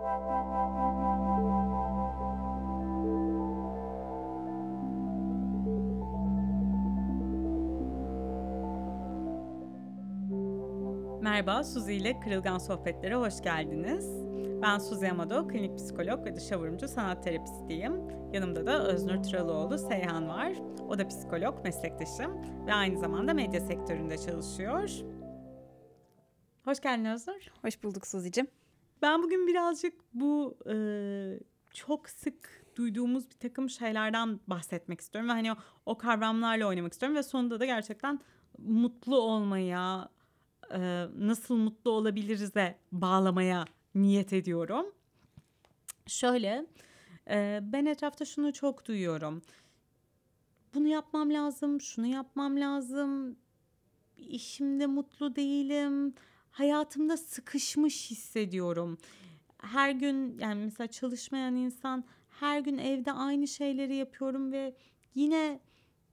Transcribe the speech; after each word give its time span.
Merhaba, 0.00 0.40
Suzi 11.64 11.94
ile 11.94 12.20
Kırılgan 12.20 12.58
Sohbetlere 12.58 13.14
hoş 13.14 13.40
geldiniz. 13.42 14.08
Ben 14.62 14.78
Suzi 14.78 15.10
Amado, 15.10 15.48
klinik 15.48 15.78
psikolog 15.78 16.24
ve 16.24 16.34
dışavurumcu 16.34 16.88
sanat 16.88 17.24
terapistiyim. 17.24 18.00
Yanımda 18.32 18.66
da 18.66 18.86
Öznur 18.86 19.22
Tralıoğlu 19.22 19.78
Seyhan 19.78 20.28
var. 20.28 20.52
O 20.88 20.98
da 20.98 21.08
psikolog, 21.08 21.64
meslektaşım 21.64 22.66
ve 22.66 22.74
aynı 22.74 22.98
zamanda 22.98 23.34
medya 23.34 23.60
sektöründe 23.60 24.18
çalışıyor. 24.18 24.90
Hoş 26.64 26.80
geldin 26.80 27.04
Öznur. 27.04 27.52
Hoş 27.62 27.82
bulduk 27.82 28.06
Suzi'cim. 28.06 28.59
Ben 29.02 29.22
bugün 29.22 29.46
birazcık 29.46 29.94
bu 30.14 30.58
e, 30.70 30.74
çok 31.70 32.08
sık 32.08 32.64
duyduğumuz 32.76 33.30
bir 33.30 33.36
takım 33.36 33.70
şeylerden 33.70 34.40
bahsetmek 34.46 35.00
istiyorum. 35.00 35.28
Ve 35.30 35.32
hani 35.32 35.52
o, 35.52 35.56
o 35.86 35.98
kavramlarla 35.98 36.66
oynamak 36.66 36.92
istiyorum 36.92 37.16
ve 37.16 37.22
sonunda 37.22 37.60
da 37.60 37.64
gerçekten 37.64 38.20
mutlu 38.58 39.18
olmaya, 39.18 40.08
e, 40.70 41.06
nasıl 41.18 41.56
mutlu 41.56 41.90
olabiliriz'e 41.90 42.78
bağlamaya 42.92 43.64
niyet 43.94 44.32
ediyorum. 44.32 44.86
Şöyle, 46.06 46.66
e, 47.30 47.60
ben 47.62 47.86
etrafta 47.86 48.24
şunu 48.24 48.52
çok 48.52 48.86
duyuyorum. 48.86 49.42
Bunu 50.74 50.88
yapmam 50.88 51.32
lazım, 51.32 51.80
şunu 51.80 52.06
yapmam 52.06 52.60
lazım. 52.60 53.36
İşimde 54.16 54.86
mutlu 54.86 55.36
değilim. 55.36 56.14
Hayatımda 56.50 57.16
sıkışmış 57.16 58.10
hissediyorum. 58.10 58.98
Her 59.58 59.90
gün 59.90 60.38
yani 60.38 60.64
mesela 60.64 60.86
çalışmayan 60.86 61.56
insan 61.56 62.04
her 62.28 62.60
gün 62.60 62.78
evde 62.78 63.12
aynı 63.12 63.48
şeyleri 63.48 63.96
yapıyorum 63.96 64.52
ve 64.52 64.74
yine 65.14 65.60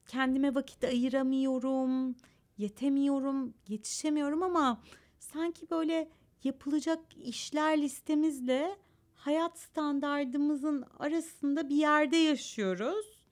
kendime 0.07 0.55
vakit 0.55 0.83
ayıramıyorum 0.83 2.15
yetemiyorum, 2.57 3.53
yetişemiyorum 3.67 4.43
ama 4.43 4.81
sanki 5.19 5.69
böyle 5.69 6.09
yapılacak 6.43 6.99
işler 7.17 7.81
listemizle 7.81 8.77
hayat 9.15 9.59
standardımızın 9.59 10.85
arasında 10.99 11.69
bir 11.69 11.75
yerde 11.75 12.17
yaşıyoruz 12.17 13.27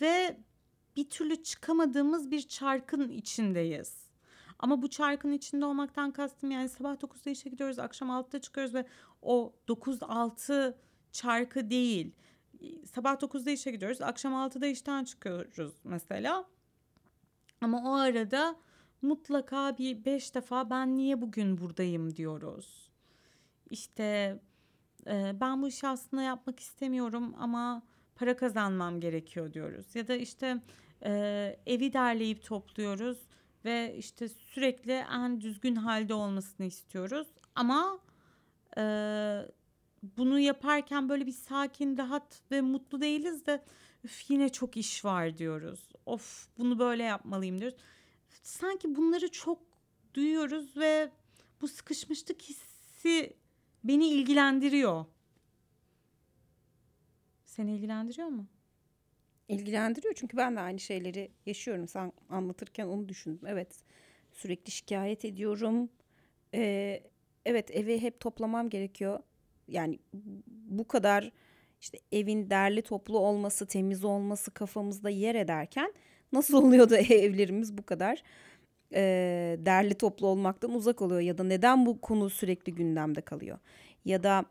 ve 0.00 0.36
bir 0.96 1.10
türlü 1.10 1.42
çıkamadığımız 1.42 2.30
bir 2.30 2.42
çarkın 2.42 3.08
içindeyiz. 3.08 4.05
Ama 4.58 4.82
bu 4.82 4.90
çarkın 4.90 5.32
içinde 5.32 5.64
olmaktan 5.64 6.10
kastım 6.10 6.50
yani 6.50 6.68
sabah 6.68 6.94
9'da 6.94 7.30
işe 7.30 7.50
gidiyoruz, 7.50 7.78
akşam 7.78 8.08
6'da 8.08 8.40
çıkıyoruz 8.40 8.74
ve 8.74 8.86
o 9.22 9.52
9-6 9.68 10.74
çarkı 11.12 11.70
değil. 11.70 12.12
Sabah 12.84 13.14
9'da 13.14 13.50
işe 13.50 13.70
gidiyoruz, 13.70 14.00
akşam 14.00 14.32
6'da 14.32 14.66
işten 14.66 15.04
çıkıyoruz 15.04 15.74
mesela. 15.84 16.44
Ama 17.60 17.90
o 17.90 17.94
arada 17.94 18.56
mutlaka 19.02 19.78
bir 19.78 20.04
beş 20.04 20.34
defa 20.34 20.70
ben 20.70 20.96
niye 20.96 21.20
bugün 21.20 21.58
buradayım 21.58 22.16
diyoruz. 22.16 22.90
İşte 23.70 24.38
e, 25.06 25.32
ben 25.40 25.62
bu 25.62 25.68
işi 25.68 25.88
aslında 25.88 26.22
yapmak 26.22 26.60
istemiyorum 26.60 27.34
ama 27.38 27.82
para 28.14 28.36
kazanmam 28.36 29.00
gerekiyor 29.00 29.52
diyoruz. 29.52 29.94
Ya 29.94 30.08
da 30.08 30.14
işte 30.14 30.62
e, 31.04 31.56
evi 31.66 31.92
derleyip 31.92 32.44
topluyoruz 32.44 33.18
ve 33.66 33.94
işte 33.98 34.28
sürekli 34.28 34.92
en 34.92 35.40
düzgün 35.40 35.76
halde 35.76 36.14
olmasını 36.14 36.66
istiyoruz. 36.66 37.28
Ama 37.54 37.98
e, 38.78 38.82
bunu 40.02 40.38
yaparken 40.38 41.08
böyle 41.08 41.26
bir 41.26 41.32
sakin, 41.32 41.98
rahat 41.98 42.42
ve 42.50 42.60
mutlu 42.60 43.00
değiliz 43.00 43.46
de 43.46 43.64
Üf, 44.04 44.30
yine 44.30 44.48
çok 44.48 44.76
iş 44.76 45.04
var 45.04 45.38
diyoruz. 45.38 45.88
Of 46.06 46.48
bunu 46.58 46.78
böyle 46.78 47.02
yapmalıyım 47.02 47.60
diyoruz. 47.60 47.78
Sanki 48.42 48.96
bunları 48.96 49.30
çok 49.30 49.62
duyuyoruz 50.14 50.76
ve 50.76 51.10
bu 51.60 51.68
sıkışmışlık 51.68 52.42
hissi 52.42 53.36
beni 53.84 54.08
ilgilendiriyor. 54.08 55.04
Seni 57.44 57.76
ilgilendiriyor 57.76 58.28
mu? 58.28 58.46
İlgilendiriyor 59.48 60.14
çünkü 60.14 60.36
ben 60.36 60.56
de 60.56 60.60
aynı 60.60 60.80
şeyleri 60.80 61.30
yaşıyorum. 61.46 61.88
Sen 61.88 62.12
anlatırken 62.28 62.86
onu 62.86 63.08
düşündüm. 63.08 63.46
Evet 63.46 63.68
sürekli 64.32 64.70
şikayet 64.70 65.24
ediyorum. 65.24 65.88
Ee, 66.54 67.02
evet 67.44 67.70
evi 67.70 68.02
hep 68.02 68.20
toplamam 68.20 68.70
gerekiyor. 68.70 69.18
Yani 69.68 69.98
bu 70.48 70.88
kadar 70.88 71.32
işte 71.80 71.98
evin 72.12 72.50
derli 72.50 72.82
toplu 72.82 73.18
olması, 73.18 73.66
temiz 73.66 74.04
olması 74.04 74.50
kafamızda 74.50 75.10
yer 75.10 75.34
ederken 75.34 75.92
nasıl 76.32 76.62
oluyor 76.62 76.90
da 76.90 76.98
evlerimiz 77.14 77.78
bu 77.78 77.86
kadar 77.86 78.22
e, 78.94 79.00
derli 79.58 79.94
toplu 79.94 80.26
olmaktan 80.26 80.74
uzak 80.74 81.02
oluyor 81.02 81.20
ya 81.20 81.38
da 81.38 81.44
neden 81.44 81.86
bu 81.86 82.00
konu 82.00 82.30
sürekli 82.30 82.74
gündemde 82.74 83.20
kalıyor 83.20 83.58
ya 84.04 84.22
da 84.22 84.44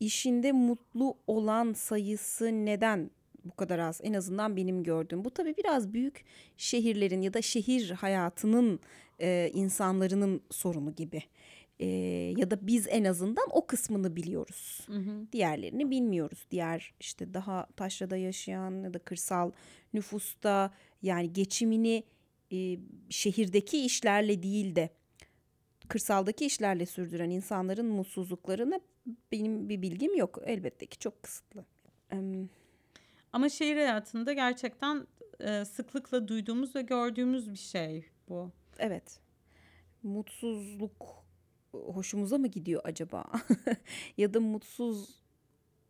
işinde 0.00 0.52
mutlu 0.52 1.16
olan 1.26 1.72
sayısı 1.72 2.66
neden 2.66 3.10
bu 3.44 3.56
kadar 3.56 3.78
az 3.78 4.00
en 4.02 4.12
azından 4.12 4.56
benim 4.56 4.82
gördüğüm. 4.82 5.24
Bu 5.24 5.30
tabii 5.30 5.54
biraz 5.56 5.92
büyük 5.94 6.24
şehirlerin 6.56 7.22
ya 7.22 7.34
da 7.34 7.42
şehir 7.42 7.90
hayatının 7.90 8.80
e, 9.20 9.50
insanların 9.54 10.42
sorunu 10.50 10.94
gibi 10.94 11.22
e, 11.80 11.86
ya 12.36 12.50
da 12.50 12.66
biz 12.66 12.86
en 12.90 13.04
azından 13.04 13.46
o 13.50 13.66
kısmını 13.66 14.16
biliyoruz. 14.16 14.80
Hı 14.86 14.96
hı. 14.96 15.26
Diğerlerini 15.32 15.90
bilmiyoruz. 15.90 16.46
Diğer 16.50 16.94
işte 17.00 17.34
daha 17.34 17.66
taşrada 17.76 18.16
yaşayan 18.16 18.84
ya 18.84 18.94
da 18.94 18.98
kırsal 18.98 19.52
nüfusta 19.94 20.74
yani 21.02 21.32
geçimini 21.32 22.04
e, 22.52 22.78
şehirdeki 23.10 23.84
işlerle 23.84 24.42
değil 24.42 24.76
de 24.76 24.90
kırsaldaki 25.88 26.46
işlerle 26.46 26.86
sürdüren 26.86 27.30
insanların 27.30 27.86
mutsuzluklarına 27.86 28.80
benim 29.32 29.68
bir 29.68 29.82
bilgim 29.82 30.16
yok. 30.16 30.38
Elbette 30.44 30.86
ki 30.86 30.98
çok 30.98 31.22
kısıtlı. 31.22 31.64
Ama 33.32 33.48
şehir 33.48 33.76
hayatında 33.76 34.32
gerçekten 34.32 35.06
e, 35.40 35.64
sıklıkla 35.64 36.28
duyduğumuz 36.28 36.76
ve 36.76 36.82
gördüğümüz 36.82 37.52
bir 37.52 37.56
şey 37.56 38.04
bu. 38.28 38.50
Evet. 38.78 39.20
Mutsuzluk 40.02 41.24
hoşumuza 41.72 42.38
mı 42.38 42.46
gidiyor 42.46 42.80
acaba? 42.84 43.24
ya 44.16 44.34
da 44.34 44.40
mutsuz 44.40 45.22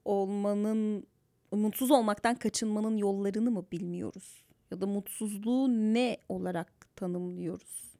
olmanın 0.04 1.06
mutsuz 1.52 1.90
olmaktan 1.90 2.34
kaçınmanın 2.34 2.96
yollarını 2.96 3.50
mı 3.50 3.64
bilmiyoruz? 3.72 4.44
Ya 4.70 4.80
da 4.80 4.86
mutsuzluğu 4.86 5.68
ne 5.68 6.18
olarak 6.28 6.96
tanımlıyoruz? 6.96 7.92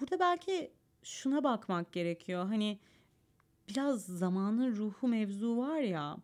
Burada 0.00 0.20
belki 0.20 0.72
şuna 1.02 1.44
bakmak 1.44 1.92
gerekiyor. 1.92 2.46
Hani 2.46 2.78
biraz 3.68 4.04
zamanın 4.04 4.76
ruhu 4.76 5.08
mevzu 5.08 5.56
var 5.56 5.80
ya. 5.80 6.16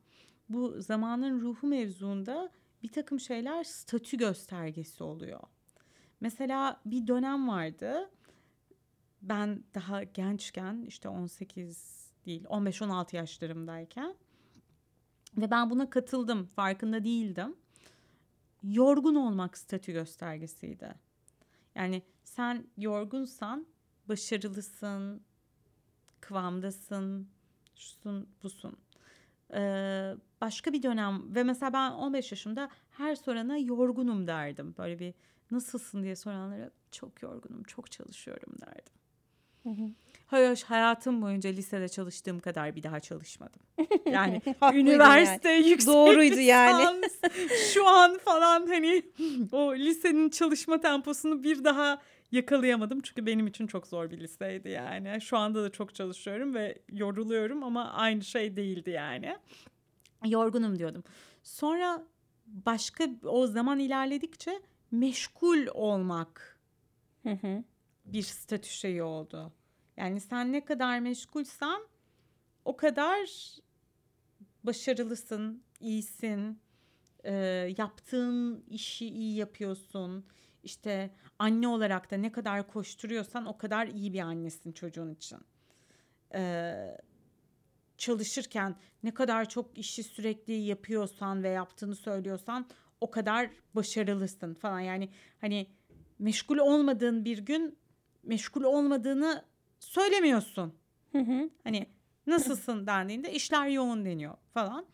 Bu 0.49 0.83
zamanın 0.83 1.41
ruhu 1.41 1.67
mevzuunda 1.67 2.51
bir 2.83 2.89
takım 2.89 3.21
şeyler 3.21 3.65
statü 3.65 4.17
göstergesi 4.17 5.05
oluyor. 5.05 5.41
Mesela 6.21 6.81
bir 6.87 7.07
dönem 7.07 7.49
vardı 7.49 8.11
ben 9.23 9.65
daha 9.75 10.03
gençken 10.03 10.85
işte 10.89 11.09
18 11.09 12.09
değil 12.27 12.45
15-16 12.45 13.17
yaşlarımdayken 13.17 14.15
ve 15.37 15.51
ben 15.51 15.71
buna 15.71 15.91
katıldım 15.91 16.47
farkında 16.47 17.05
değildim. 17.05 17.57
Yorgun 18.63 19.15
olmak 19.15 19.59
statü 19.59 19.93
göstergesiydi. 19.93 20.95
Yani 21.75 22.03
sen 22.25 22.67
yorgunsan 22.77 23.67
başarılısın, 24.09 25.23
kıvamdasın, 26.21 27.29
şusun 27.75 28.29
busun. 28.43 28.77
Ee, 29.55 30.15
başka 30.41 30.73
bir 30.73 30.83
dönem 30.83 31.35
ve 31.35 31.43
mesela 31.43 31.73
ben 31.73 31.91
15 31.91 32.33
yaşımda 32.33 32.69
her 32.91 33.15
sorana 33.15 33.59
yorgunum 33.59 34.27
derdim. 34.27 34.75
Böyle 34.79 34.99
bir 34.99 35.15
nasılsın 35.51 36.03
diye 36.03 36.17
soranlara 36.17 36.71
çok 36.91 37.23
yorgunum, 37.23 37.63
çok 37.63 37.91
çalışıyorum 37.91 38.53
derdim. 38.61 38.95
Hayır, 40.27 40.65
hayatım 40.67 41.23
boyunca 41.23 41.51
lisede 41.51 41.89
çalıştığım 41.89 42.41
kadar 42.41 42.77
bir 42.77 42.83
daha 42.83 43.01
çalışmadım. 43.01 43.61
Yani 44.07 44.43
üniversite 44.75 45.51
yani. 45.51 45.69
yüksek 45.69 45.95
Doğruydu 45.95 46.37
lisans, 46.37 46.47
yani. 46.47 47.07
şu 47.75 47.89
an 47.89 48.19
falan 48.19 48.67
hani 48.67 49.03
o 49.53 49.75
lisenin 49.77 50.29
çalışma 50.31 50.81
temposunu 50.81 51.43
bir 51.43 51.65
daha 51.65 51.99
yakalayamadım. 52.33 53.01
Çünkü 53.01 53.27
benim 53.27 53.47
için 53.47 53.67
çok 53.67 53.87
zor 53.87 54.11
bir 54.11 54.21
liseydi 54.21 54.69
yani. 54.69 55.21
Şu 55.21 55.37
anda 55.37 55.63
da 55.63 55.71
çok 55.71 55.95
çalışıyorum 55.95 56.55
ve 56.55 56.79
yoruluyorum 56.93 57.63
ama 57.63 57.93
aynı 57.93 58.25
şey 58.25 58.57
değildi 58.57 58.91
yani. 58.91 59.37
Yorgunum 60.25 60.79
diyordum. 60.79 61.05
Sonra 61.43 62.05
başka 62.47 63.09
o 63.25 63.47
zaman 63.47 63.79
ilerledikçe 63.79 64.61
meşgul 64.91 65.67
olmak 65.75 66.59
hı 67.23 67.31
hı. 67.31 67.65
bir 68.05 68.23
statü 68.23 68.69
şeyi 68.69 69.03
oldu. 69.03 69.53
Yani 69.97 70.21
sen 70.21 70.53
ne 70.53 70.65
kadar 70.65 71.01
meşgulsen 71.01 71.81
o 72.65 72.77
kadar 72.77 73.29
başarılısın, 74.65 75.63
iyisin, 75.81 76.61
e, 77.25 77.35
yaptığın 77.79 78.65
işi 78.71 79.07
iyi 79.09 79.37
yapıyorsun. 79.37 80.27
İşte 80.69 81.11
anne 81.39 81.69
olarak 81.69 82.11
da 82.11 82.17
ne 82.17 82.33
kadar 82.33 82.69
koşturuyorsan 82.69 83.47
o 83.47 83.59
kadar 83.59 83.87
iyi 83.87 84.13
bir 84.13 84.21
annesin 84.21 84.73
çocuğun 84.73 85.15
için. 85.15 85.39
E, 86.35 86.75
çalışırken 87.99 88.77
ne 89.03 89.15
kadar 89.15 89.49
çok 89.49 89.79
işi 89.79 90.03
sürekli 90.03 90.53
yapıyorsan 90.53 91.43
ve 91.43 91.49
yaptığını 91.49 91.97
söylüyorsan 91.97 92.69
o 93.01 93.11
kadar 93.11 93.51
başarılısın 93.75 94.55
falan. 94.55 94.81
Yani 94.81 95.09
hani 95.41 95.67
meşgul 96.19 96.59
olmadığın 96.59 97.25
bir 97.25 97.39
gün 97.39 97.79
meşgul 98.23 98.63
olmadığını 98.63 99.45
söylemiyorsun. 99.81 100.75
Hı 101.13 101.19
hı. 101.19 101.51
Hani 101.65 101.87
nasılsın 102.27 102.87
dendiğinde 102.87 103.33
işler 103.33 103.69
yoğun 103.69 104.05
deniyor 104.05 104.37
falan. 104.55 104.87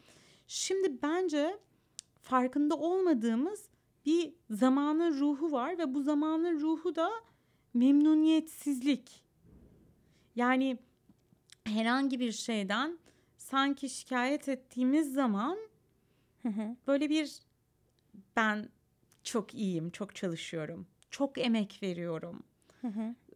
Şimdi 0.47 1.03
bence 1.03 1.59
farkında 2.23 2.77
olmadığımız 2.77 3.74
bir 4.06 4.35
zamanın 4.51 5.21
ruhu 5.21 5.53
var 5.53 5.79
ve 5.79 5.95
bu 5.95 6.03
zamanın 6.03 6.61
ruhu 6.61 6.97
da 6.97 7.11
memnuniyetsizlik. 7.75 9.25
Yani 10.37 10.79
herhangi 11.65 12.21
bir 12.21 12.33
şeyden 12.33 12.99
sanki 13.37 13.89
şikayet 13.89 14.49
ettiğimiz 14.49 15.12
zaman 15.12 15.59
böyle 16.87 17.11
bir 17.11 17.39
ben 18.37 18.69
çok 19.25 19.55
iyiyim, 19.55 19.91
çok 19.91 20.15
çalışıyorum, 20.15 20.87
çok 21.11 21.39
emek 21.39 21.79
veriyorum. 21.83 22.43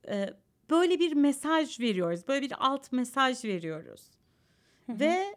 Ee, 0.09 0.35
böyle 0.71 0.99
bir 0.99 1.13
mesaj 1.13 1.81
veriyoruz, 1.81 2.29
böyle 2.29 2.47
bir 2.47 2.55
alt 2.59 2.93
mesaj 2.93 3.45
veriyoruz. 3.45 4.11
Ve 4.89 5.37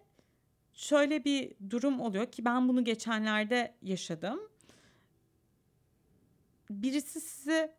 şöyle 0.73 1.25
bir 1.25 1.53
durum 1.69 1.99
oluyor 1.99 2.31
ki 2.31 2.45
ben 2.45 2.67
bunu 2.67 2.83
geçenlerde 2.83 3.75
yaşadım. 3.81 4.39
Birisi 6.71 7.21
size 7.21 7.75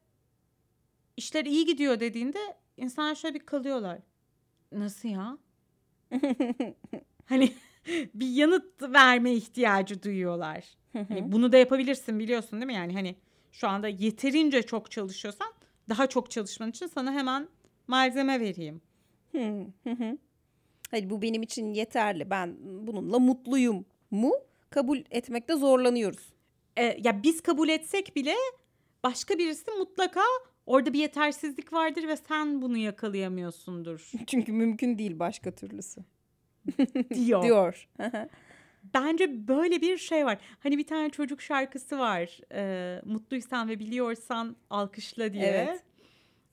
işler 1.16 1.44
iyi 1.44 1.66
gidiyor 1.66 2.00
dediğinde 2.00 2.38
insanlar 2.76 3.14
şöyle 3.14 3.34
bir 3.34 3.46
kalıyorlar. 3.46 3.98
Nasıl 4.72 5.08
ya? 5.08 5.38
hani 7.24 7.52
bir 8.14 8.28
yanıt 8.28 8.82
verme 8.82 9.32
ihtiyacı 9.32 10.02
duyuyorlar. 10.02 10.64
Hani 10.92 11.32
bunu 11.32 11.52
da 11.52 11.56
yapabilirsin 11.56 12.18
biliyorsun 12.18 12.60
değil 12.60 12.66
mi? 12.66 12.74
Yani 12.74 12.92
hani 12.92 13.16
şu 13.52 13.68
anda 13.68 13.88
yeterince 13.88 14.62
çok 14.62 14.90
çalışıyorsan 14.90 15.52
daha 15.88 16.06
çok 16.06 16.30
çalışman 16.30 16.70
için 16.70 16.86
sana 16.86 17.12
hemen 17.12 17.48
malzeme 17.86 18.40
vereyim. 18.40 18.80
Hayır 20.90 21.10
bu 21.10 21.22
benim 21.22 21.42
için 21.42 21.74
yeterli. 21.74 22.30
Ben 22.30 22.56
bununla 22.62 23.18
mutluyum 23.18 23.84
mu 24.10 24.32
kabul 24.70 24.98
etmekte 25.10 25.56
zorlanıyoruz. 25.56 26.32
E, 26.76 27.00
ya 27.04 27.22
biz 27.22 27.40
kabul 27.40 27.68
etsek 27.68 28.16
bile 28.16 28.34
başka 29.02 29.38
birisi 29.38 29.70
mutlaka 29.70 30.20
orada 30.66 30.92
bir 30.92 30.98
yetersizlik 30.98 31.72
vardır 31.72 32.08
ve 32.08 32.16
sen 32.16 32.62
bunu 32.62 32.76
yakalayamıyorsundur 32.76 34.10
Çünkü 34.26 34.52
mümkün 34.52 34.98
değil 34.98 35.18
başka 35.18 35.50
türlüsü. 35.50 36.00
diyor. 37.14 37.42
Diyor. 37.42 37.88
Bence 38.94 39.48
böyle 39.48 39.80
bir 39.80 39.98
şey 39.98 40.26
var. 40.26 40.38
Hani 40.60 40.78
bir 40.78 40.86
tane 40.86 41.10
çocuk 41.10 41.42
şarkısı 41.42 41.98
var. 41.98 42.40
E, 42.52 43.00
mutluysan 43.04 43.68
ve 43.68 43.78
biliyorsan 43.78 44.56
alkışla 44.70 45.32
diye. 45.32 45.46
Evet. 45.46 45.82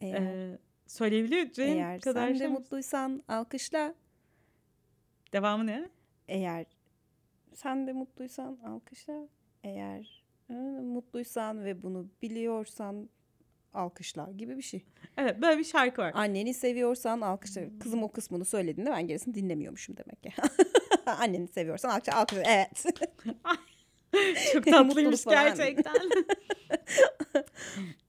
Eğer, 0.02 0.22
E, 0.22 0.58
söyleyebileceğin 0.88 1.78
eğer 1.78 2.02
kadar 2.02 2.28
sen 2.28 2.34
de 2.36 2.38
şey 2.40 2.48
mutluysan 2.48 3.24
alkışla. 3.28 3.94
Devamı 5.34 5.68
ne? 5.68 5.90
Eğer 6.28 6.66
sen 7.54 7.88
de 7.88 7.94
mutluysan 7.94 8.58
alkışla. 8.66 9.28
Eğer 9.64 10.00
e, 10.00 10.19
mutluysan 10.84 11.66
ve 11.66 11.84
bunu 11.84 12.08
biliyorsan 12.22 13.10
alkışla 13.74 14.30
gibi 14.38 14.58
bir 14.58 14.62
şey. 14.62 14.86
Evet 15.18 15.42
böyle 15.42 15.60
bir 15.60 15.64
şarkı 15.64 16.02
var. 16.02 16.12
Anneni 16.16 16.54
seviyorsan 16.54 17.22
alkışla. 17.22 17.62
Kızım 17.80 18.04
o 18.04 18.12
kısmını 18.12 18.46
söylediğinde 18.46 18.92
ben 18.92 19.08
gerisini 19.08 19.34
dinlemiyormuşum 19.34 19.98
demek 19.98 20.24
ki. 20.24 20.34
Anneni 21.06 21.48
seviyorsan 21.48 21.90
alkışla. 21.90 22.20
alkışla. 22.20 22.44
Evet. 22.46 22.86
Çok 24.54 24.66
tatlıymış 24.66 25.26
gerçekten. 25.26 25.96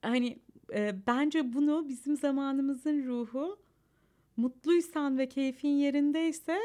hani 0.03 0.39
e, 0.75 1.07
bence 1.07 1.53
bunu 1.53 1.89
bizim 1.89 2.17
zamanımızın 2.17 3.07
ruhu 3.07 3.59
mutluysan 4.37 5.19
ve 5.19 5.29
keyfin 5.29 5.69
yerindeyse 5.69 6.59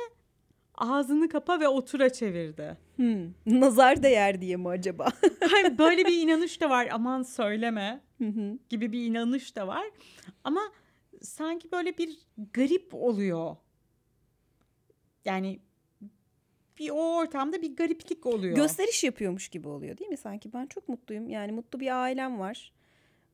ağzını 0.77 1.29
kapa 1.29 1.59
ve 1.59 1.67
otura 1.67 2.13
çevirdi. 2.13 2.77
Hmm, 2.95 3.31
Nazar 3.61 4.03
değer 4.03 4.41
diye 4.41 4.57
mi 4.57 4.69
acaba? 4.69 5.07
Hani 5.51 5.77
böyle 5.77 6.05
bir 6.05 6.17
inanış 6.21 6.61
da 6.61 6.69
var 6.69 6.87
aman 6.91 7.23
söyleme 7.23 8.01
gibi 8.69 8.91
bir 8.91 9.05
inanış 9.05 9.55
da 9.55 9.67
var. 9.67 9.85
Ama 10.43 10.61
sanki 11.21 11.71
böyle 11.71 11.97
bir 11.97 12.19
garip 12.53 12.93
oluyor. 12.93 13.55
Yani 15.25 15.59
bir 16.79 16.89
o 16.89 17.15
ortamda 17.17 17.61
bir 17.61 17.75
gariplik 17.75 18.25
oluyor. 18.25 18.55
Gösteriş 18.55 19.03
yapıyormuş 19.03 19.49
gibi 19.49 19.67
oluyor 19.67 19.97
değil 19.97 20.09
mi 20.09 20.17
sanki? 20.17 20.53
Ben 20.53 20.65
çok 20.67 20.89
mutluyum. 20.89 21.29
Yani 21.29 21.51
mutlu 21.51 21.79
bir 21.79 22.01
ailem 22.03 22.39
var. 22.39 22.73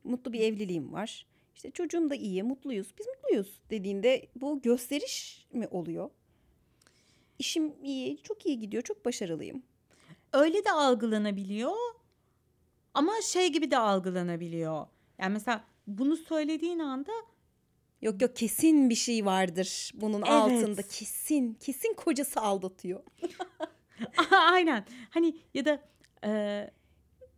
Mutlu 0.04 0.34
bir 0.34 0.40
evliliğim 0.40 0.94
var. 0.94 1.26
İşte 1.56 1.72
çocuğum 1.72 2.10
da 2.10 2.16
iyi, 2.16 2.44
mutluyuz. 2.44 2.94
Biz 3.00 3.08
mutluyuz 3.08 3.62
dediğinde 3.70 4.28
bu 4.36 4.62
gösteriş 4.62 5.48
mi 5.54 5.68
oluyor? 5.68 6.10
İşim 7.42 7.74
iyi, 7.84 8.22
çok 8.24 8.46
iyi 8.46 8.60
gidiyor, 8.60 8.84
çok 8.84 9.06
başarılıyım. 9.06 9.64
öyle 10.34 10.66
de 10.66 10.72
algılanabiliyor 10.72 11.76
ama 12.94 13.14
şey 13.24 13.52
gibi 13.52 13.72
de 13.72 13.78
algılanabiliyor. 13.78 14.88
Yani 15.20 15.34
mesela 15.34 15.64
bunu 15.88 16.16
söylediğin 16.18 16.80
anda 16.80 17.12
Yok 18.02 18.22
yok 18.22 18.36
kesin 18.36 18.90
bir 18.90 18.96
şey 18.96 19.26
vardır 19.26 19.92
bunun 19.94 20.22
Evet. 20.22 20.28
altında. 20.28 20.82
Kesin, 20.82 21.54
kesin 21.54 21.94
kocası 21.94 22.42
aldatıyor. 22.42 23.04
aynen 24.32 24.86
hani 25.10 25.38
ya 25.54 25.66
da 25.66 25.82
e, 26.26 26.72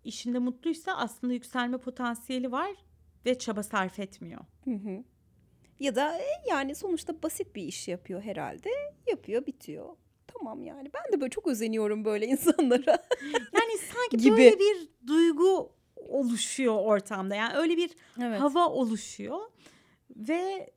işinde 0.03 0.39
mutluysa 0.39 0.91
aslında 0.97 1.33
yükselme 1.33 1.77
potansiyeli 1.77 2.51
var 2.51 2.71
ve 3.25 3.37
çaba 3.37 3.63
sarf 3.63 3.99
etmiyor. 3.99 4.41
Hı 4.63 4.71
hı. 4.71 5.03
Ya 5.79 5.95
da 5.95 6.17
e, 6.19 6.25
yani 6.49 6.75
sonuçta 6.75 7.23
basit 7.23 7.55
bir 7.55 7.63
iş 7.63 7.87
yapıyor 7.87 8.21
herhalde. 8.21 8.69
Yapıyor, 9.07 9.45
bitiyor. 9.45 9.95
Tamam 10.27 10.63
yani. 10.63 10.91
Ben 10.93 11.13
de 11.13 11.21
böyle 11.21 11.29
çok 11.29 11.47
özeniyorum 11.47 12.05
böyle 12.05 12.25
insanlara. 12.33 13.03
Yani 13.33 13.77
sanki 13.93 14.17
Gibi. 14.17 14.31
böyle 14.31 14.59
bir 14.59 14.87
duygu 15.07 15.71
oluşuyor 15.95 16.75
ortamda. 16.75 17.35
Yani 17.35 17.55
öyle 17.55 17.77
bir 17.77 17.95
Evet. 18.21 18.41
hava 18.41 18.67
oluşuyor 18.69 19.39
ve 20.15 20.69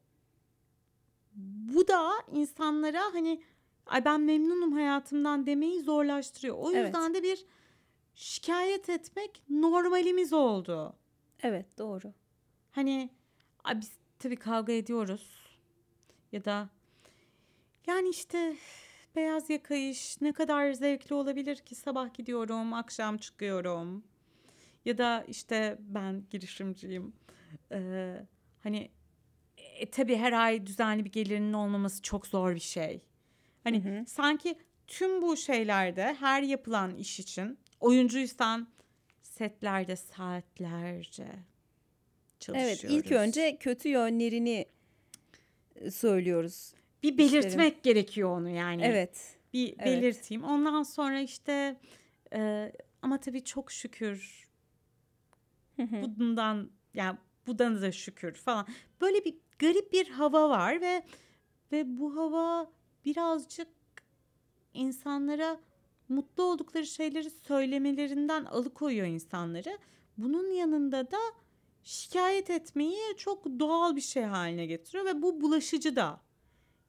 bu 1.75 1.89
da 1.89 2.13
insanlara 2.33 3.03
hani 3.13 3.43
ay 3.87 4.05
ben 4.05 4.21
memnunum 4.21 4.73
hayatımdan 4.73 5.47
demeyi 5.47 5.81
zorlaştırıyor. 5.81 6.57
O 6.59 6.73
Evet. 6.73 6.85
yüzden 6.85 7.15
de 7.15 7.23
bir 7.23 7.45
şikayet 8.15 8.89
etmek 8.89 9.43
normalimiz 9.51 10.33
oldu. 10.33 10.97
Evet, 11.43 11.79
doğru. 11.79 12.13
Hani 12.71 13.11
biz 13.75 13.93
tabii 14.19 14.37
kavga 14.37 14.73
ediyoruz. 14.73 15.47
Ya 16.33 16.45
da 16.45 16.69
yani 17.87 18.09
işte 18.09 18.57
beyaz 19.17 19.51
yaka 19.51 19.75
iş 19.75 20.21
ne 20.21 20.33
kadar 20.33 20.73
zevkli 20.73 21.15
olabilir 21.15 21.57
ki? 21.57 21.75
Sabah 21.75 22.15
gidiyorum 22.15 22.73
akşam 22.73 23.17
çıkıyorum. 23.19 24.05
Ya 24.85 24.99
da 24.99 25.25
işte 25.29 25.79
ben 25.81 26.25
girişimciyim. 26.31 27.13
Ee, 27.73 28.17
hani 28.63 28.91
e, 29.57 29.91
tabii 29.91 30.17
her 30.17 30.33
ay 30.33 30.67
düzenli 30.67 31.05
bir 31.05 31.13
gelirinin 31.13 31.53
olmaması 31.53 32.03
çok 32.03 32.27
zor 32.27 32.55
bir 32.55 32.61
şey. 32.61 33.03
Hani 33.65 33.85
Hı 33.85 33.89
hı. 33.89 34.07
sanki 34.07 34.59
tüm 34.87 35.23
bu 35.23 35.37
şeylerde 35.37 36.17
her 36.21 36.43
yapılan 36.43 36.95
iş 36.95 37.21
için 37.21 37.59
oyuncuysan 37.81 38.69
setlerde 39.23 39.97
saatlerce 39.97 41.29
Evet, 42.55 42.81
çalışıyoruz. 42.81 43.07
ilk 43.07 43.13
önce 43.13 43.57
kötü 43.57 43.89
yönlerini 43.89 44.67
e, 45.75 45.91
söylüyoruz. 45.91 46.75
bir 47.03 47.19
belirtmek 47.19 47.83
gerekiyor 47.83 48.39
onu 48.39 48.51
yani. 48.51 48.83
Evet. 48.85 49.37
Bir 49.53 49.75
evet. 49.79 49.87
belirteyim. 49.87 50.45
Ondan 50.45 50.83
sonra 50.83 51.21
işte 51.21 51.77
e, 52.33 52.73
ama 53.03 53.21
tabii 53.21 53.45
çok 53.45 53.73
şükür 53.73 54.47
bundan 56.19 56.71
yani 56.95 57.19
bundan 57.47 57.83
da 57.83 57.93
şükür 57.93 58.35
falan. 58.35 58.67
Böyle 59.01 59.25
bir 59.25 59.35
garip 59.59 59.93
bir 59.93 60.09
hava 60.09 60.49
var 60.51 60.81
ve 60.81 61.03
ve 61.73 61.99
bu 61.99 62.17
hava 62.17 62.71
birazcık 63.05 63.69
insanlara 64.75 65.61
mutlu 66.09 66.43
oldukları 66.43 66.87
şeyleri 66.87 67.31
söylemelerinden 67.31 68.45
alıkoyuyor 68.45 69.07
insanları. 69.07 69.79
Bunun 70.19 70.51
yanında 70.51 71.11
da 71.11 71.19
şikayet 71.87 72.51
etmeyi 72.51 73.17
çok 73.17 73.45
doğal 73.45 73.97
bir 73.97 74.01
şey 74.01 74.23
haline 74.23 74.67
getiriyor 74.67 75.05
ve 75.05 75.23
bu 75.23 75.41
bulaşıcı 75.41 75.97
da. 75.97 76.21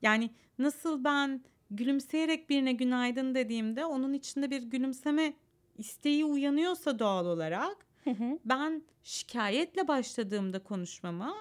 Yani 0.01 0.30
nasıl 0.60 1.04
ben 1.04 1.44
gülümseyerek 1.72 2.50
birine 2.50 2.72
günaydın 2.74 3.36
dediğimde 3.36 3.86
onun 3.86 4.13
içinde 4.13 4.51
bir 4.51 4.62
gülümseme 4.62 5.34
isteği 5.77 6.25
uyanıyorsa 6.25 7.00
doğal 7.00 7.25
olarak 7.25 7.77
Hı 8.04 8.10
hı. 8.10 8.39
ben 8.46 8.84
şikayetle 9.04 9.88
başladığımda 9.88 10.63
konuşmama 10.63 11.36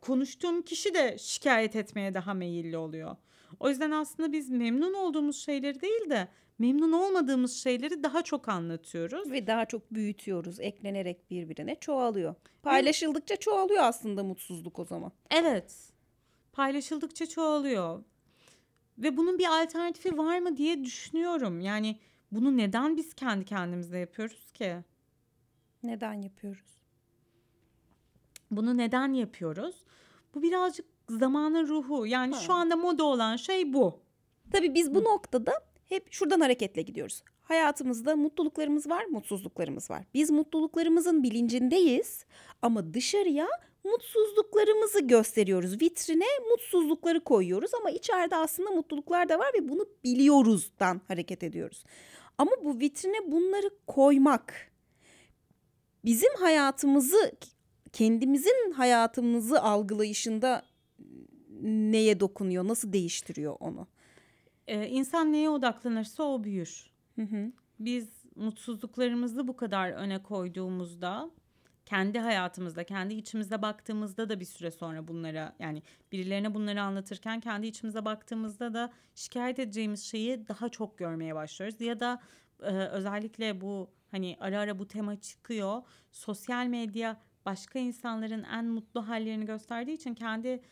konuştuğum 0.00 0.62
kişi 0.62 0.94
de 0.94 1.16
şikayet 1.18 1.76
etmeye 1.76 2.14
daha 2.14 2.34
meyilli 2.34 2.76
oluyor. 2.76 3.16
O 3.60 3.68
yüzden 3.68 3.90
aslında 3.90 4.32
biz 4.32 4.50
memnun 4.50 4.94
olduğumuz 4.94 5.36
şeyleri 5.36 5.80
değil 5.80 6.10
de 6.10 6.28
memnun 6.58 6.92
olmadığımız 6.92 7.56
şeyleri 7.62 8.02
daha 8.02 8.22
çok 8.22 8.48
anlatıyoruz. 8.48 9.30
Ve 9.30 9.46
daha 9.46 9.64
çok 9.64 9.94
büyütüyoruz. 9.94 10.60
Eklenerek 10.60 11.30
birbirine 11.30 11.74
çoğalıyor. 11.74 12.34
Paylaşıldıkça 12.62 13.36
çoğalıyor 13.36 13.82
aslında 13.82 14.24
mutsuzluk 14.24 14.78
o 14.78 14.84
zaman. 14.84 15.12
Evet. 15.30 15.92
Paylaşıldıkça 16.52 17.26
çoğalıyor. 17.26 18.04
Ve 18.98 19.16
bunun 19.16 19.38
bir 19.38 19.62
alternatifi 19.62 20.18
var 20.18 20.38
mı 20.38 20.56
diye 20.56 20.84
düşünüyorum. 20.84 21.60
Yani 21.60 21.98
bunu 22.32 22.56
neden 22.56 22.96
biz 22.96 23.14
kendi 23.14 23.44
kendimize 23.44 23.98
yapıyoruz 23.98 24.52
ki? 24.52 24.76
Neden 25.82 26.14
yapıyoruz? 26.14 26.74
Bunu 28.50 28.76
neden 28.76 29.12
yapıyoruz? 29.12 29.84
Bu 30.34 30.42
birazcık 30.42 30.86
zamanın 31.08 31.68
ruhu. 31.68 32.06
Yani 32.06 32.34
Ha. 32.34 32.40
şu 32.40 32.52
anda 32.52 32.76
moda 32.76 33.04
olan 33.04 33.36
şey 33.36 33.72
bu. 33.72 34.00
Tabii 34.52 34.74
biz 34.74 34.94
bu 34.94 35.04
noktada 35.04 35.52
hep 35.88 36.12
şuradan 36.12 36.40
hareketle 36.40 36.82
gidiyoruz. 36.82 37.22
Hayatımızda 37.42 38.16
mutluluklarımız 38.16 38.90
var, 38.90 39.04
mutsuzluklarımız 39.04 39.90
var. 39.90 40.04
Biz 40.14 40.30
mutluluklarımızın 40.30 41.22
bilincindeyiz 41.22 42.24
ama 42.62 42.94
dışarıya 42.94 43.46
mutsuzluklarımızı 43.84 45.00
gösteriyoruz. 45.00 45.82
Vitrine 45.82 46.26
mutsuzlukları 46.50 47.24
koyuyoruz 47.24 47.74
ama 47.74 47.90
içeride 47.90 48.36
aslında 48.36 48.70
mutluluklar 48.70 49.28
da 49.28 49.38
var 49.38 49.50
ve 49.54 49.68
bunu 49.68 49.86
biliyoruzdan 50.04 51.00
hareket 51.08 51.42
ediyoruz. 51.42 51.84
Ama 52.38 52.50
bu 52.64 52.80
vitrine 52.80 53.32
bunları 53.32 53.70
koymak 53.86 54.72
bizim 56.04 56.34
hayatımızı 56.34 57.32
kendimizin 57.92 58.72
hayatımızı 58.72 59.62
algılayışında 59.62 60.62
neye 61.62 62.20
dokunuyor, 62.20 62.68
nasıl 62.68 62.92
değiştiriyor 62.92 63.56
onu? 63.60 63.86
Ee, 64.66 64.88
insan 64.88 65.32
neye 65.32 65.50
odaklanırsa 65.50 66.22
o 66.22 66.44
büyür. 66.44 66.90
Hı 67.16 67.22
hı. 67.22 67.52
Biz 67.80 68.24
mutsuzluklarımızı 68.36 69.48
bu 69.48 69.56
kadar 69.56 69.90
öne 69.90 70.22
koyduğumuzda 70.22 71.30
kendi 71.86 72.18
hayatımızda, 72.18 72.84
kendi 72.84 73.14
içimize 73.14 73.62
baktığımızda 73.62 74.28
da 74.28 74.40
bir 74.40 74.44
süre 74.44 74.70
sonra 74.70 75.08
bunlara 75.08 75.56
yani 75.58 75.82
birilerine 76.12 76.54
bunları 76.54 76.82
anlatırken 76.82 77.40
kendi 77.40 77.66
içimize 77.66 78.04
baktığımızda 78.04 78.74
da 78.74 78.92
şikayet 79.14 79.58
edeceğimiz 79.58 80.04
şeyi 80.04 80.48
daha 80.48 80.68
çok 80.68 80.98
görmeye 80.98 81.34
başlıyoruz. 81.34 81.80
Ya 81.80 82.00
da 82.00 82.20
e, 82.62 82.72
özellikle 82.72 83.60
bu 83.60 83.90
hani 84.10 84.36
ara 84.40 84.60
ara 84.60 84.78
bu 84.78 84.88
tema 84.88 85.20
çıkıyor. 85.20 85.82
Sosyal 86.12 86.66
medya 86.66 87.20
başka 87.46 87.78
insanların 87.78 88.42
en 88.42 88.64
mutlu 88.64 89.08
hallerini 89.08 89.46
gösterdiği 89.46 89.92
için 89.92 90.14
kendi 90.14 90.62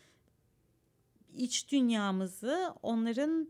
iç 1.33 1.71
dünyamızı 1.71 2.73
onların 2.81 3.49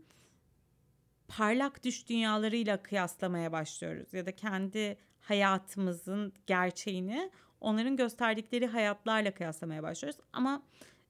parlak 1.36 1.84
düş 1.84 2.08
dünyalarıyla 2.08 2.82
kıyaslamaya 2.82 3.52
başlıyoruz 3.52 4.14
ya 4.14 4.26
da 4.26 4.36
kendi 4.36 4.96
hayatımızın 5.20 6.32
gerçeğini 6.46 7.30
onların 7.60 7.96
gösterdikleri 7.96 8.66
hayatlarla 8.66 9.34
kıyaslamaya 9.34 9.82
başlıyoruz. 9.82 10.20
Ama 10.32 10.62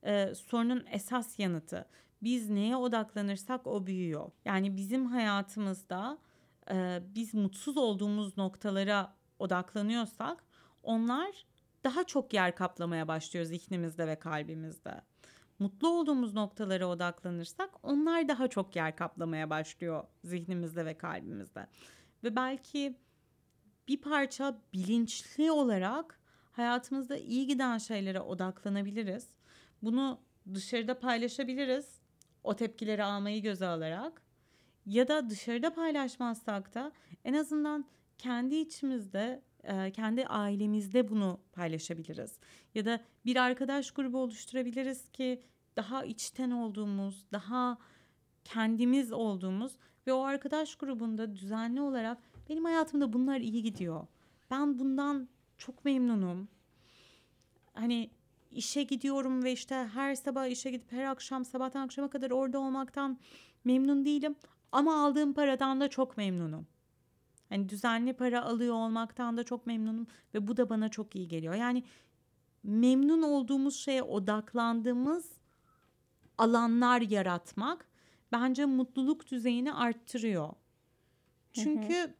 e, 0.02 0.35
sorunun 0.35 0.87
esas 0.90 1.38
yanıtı 1.38 1.87
biz 2.23 2.50
neye 2.50 2.76
odaklanırsak 2.76 3.66
o 3.66 3.87
büyüyor. 3.87 4.31
Yani 4.45 4.76
bizim 4.76 5.07
hayatımızda 5.07 6.19
e, 6.71 7.02
biz 7.14 7.35
mutsuz 7.35 7.76
olduğumuz 7.76 8.38
noktalara 8.38 9.14
odaklanıyorsak 9.38 10.45
onlar 10.83 11.47
daha 11.85 12.04
çok 12.04 12.35
yer 12.35 12.57
kaplamaya 12.57 13.09
başlıyor 13.09 13.45
zihnimizde 13.45 14.07
ve 14.07 14.19
kalbimizde 14.19 15.00
mutlu 15.59 15.89
olduğumuz 15.89 16.35
noktalara 16.35 16.87
odaklanırsak 16.87 17.71
onlar 17.83 18.29
daha 18.29 18.49
çok 18.49 18.77
yer 18.77 18.97
kaplamaya 18.97 19.51
başlıyor 19.51 20.05
zihnimizde 20.25 20.87
ve 20.87 20.99
kalbimizde. 20.99 21.67
Ve 22.25 22.37
belki 22.37 22.99
bir 23.89 24.01
parça 24.01 24.59
bilinçli 24.73 25.51
olarak 25.51 26.21
hayatımızda 26.53 27.17
iyi 27.17 27.47
giden 27.47 27.79
şeylere 27.79 28.21
odaklanabiliriz. 28.21 29.29
Bunu 29.83 30.21
dışarıda 30.55 30.99
paylaşabiliriz. 30.99 32.01
O 32.45 32.57
tepkileri 32.57 33.05
almayı 33.05 33.43
göze 33.43 33.67
alarak 33.67 34.23
ya 34.87 35.09
da 35.09 35.31
dışarıda 35.31 35.75
paylaşmazsak 35.75 36.75
da 36.75 36.93
en 37.25 37.35
azından 37.35 37.85
kendi 38.19 38.55
içimizde 38.55 39.43
e, 39.64 39.90
kendi 39.90 40.26
ailemizde 40.26 41.09
bunu 41.09 41.40
paylaşabiliriz. 41.52 42.38
Ya 42.75 42.85
da 42.85 43.00
bir 43.25 43.37
arkadaş 43.37 43.90
grubu 43.90 44.18
oluşturabiliriz 44.18 45.09
ki 45.09 45.42
daha 45.76 46.04
içten 46.04 46.50
olduğumuz, 46.50 47.26
daha 47.33 47.78
kendimiz 48.44 49.12
olduğumuz 49.12 49.73
ve 50.06 50.12
o 50.12 50.23
arkadaş 50.23 50.75
grubunda 50.75 51.35
düzenli 51.35 51.80
olarak 51.80 52.18
benim 52.49 52.64
hayatımda 52.64 53.12
bunlar 53.12 53.40
iyi 53.40 53.62
gidiyor. 53.62 54.06
Ben 54.50 54.78
bundan 54.78 55.28
çok 55.59 55.85
memnunum. 55.85 56.49
Hani 57.73 58.11
işe 58.50 58.83
gidiyorum 58.83 59.44
ve 59.44 59.52
işte 59.52 59.75
her 59.75 60.14
sabah 60.14 60.47
işe 60.47 60.71
gidip 60.71 60.92
her 60.92 61.04
akşam 61.04 61.44
sabahtan 61.44 61.85
akşama 61.85 62.11
kadar 62.11 62.30
orada 62.30 62.59
olmaktan 62.59 63.18
memnun 63.64 64.04
değilim. 64.04 64.37
Ama 64.73 65.04
aldığım 65.04 65.33
paradan 65.33 65.80
da 65.80 65.88
çok 65.88 66.16
memnunum. 66.16 66.66
Hani 67.49 67.69
düzenli 67.69 68.13
para 68.13 68.43
alıyor 68.43 68.75
olmaktan 68.75 69.37
da 69.37 69.45
çok 69.45 69.67
memnunum 69.67 70.07
ve 70.35 70.47
bu 70.49 70.57
da 70.57 70.71
bana 70.71 70.89
çok 70.89 71.17
iyi 71.17 71.29
geliyor. 71.29 71.55
Yani 71.55 71.83
memnun 72.63 73.23
olduğumuz 73.23 73.77
şeye 73.77 74.03
odaklandığımız 74.03 75.31
alanlar 76.39 77.01
yaratmak 77.01 77.89
bence 78.33 78.65
mutluluk 78.65 79.31
düzeyini 79.31 79.73
arttırıyor. 79.75 80.53
Çünkü 81.53 81.95
hı 81.95 82.03
hı. 82.03 82.15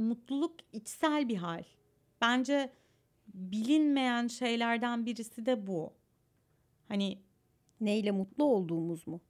mutluluk 0.00 0.54
içsel 0.72 1.28
bir 1.28 1.36
hal. 1.36 1.64
Bence 2.20 2.72
bilinmeyen 3.34 4.26
şeylerden 4.26 5.06
birisi 5.06 5.46
de 5.46 5.66
bu. 5.66 5.92
Hani 6.88 7.18
neyle 7.80 8.10
mutlu 8.10 8.44
olduğumuz 8.44 9.06
mu? 9.06 9.20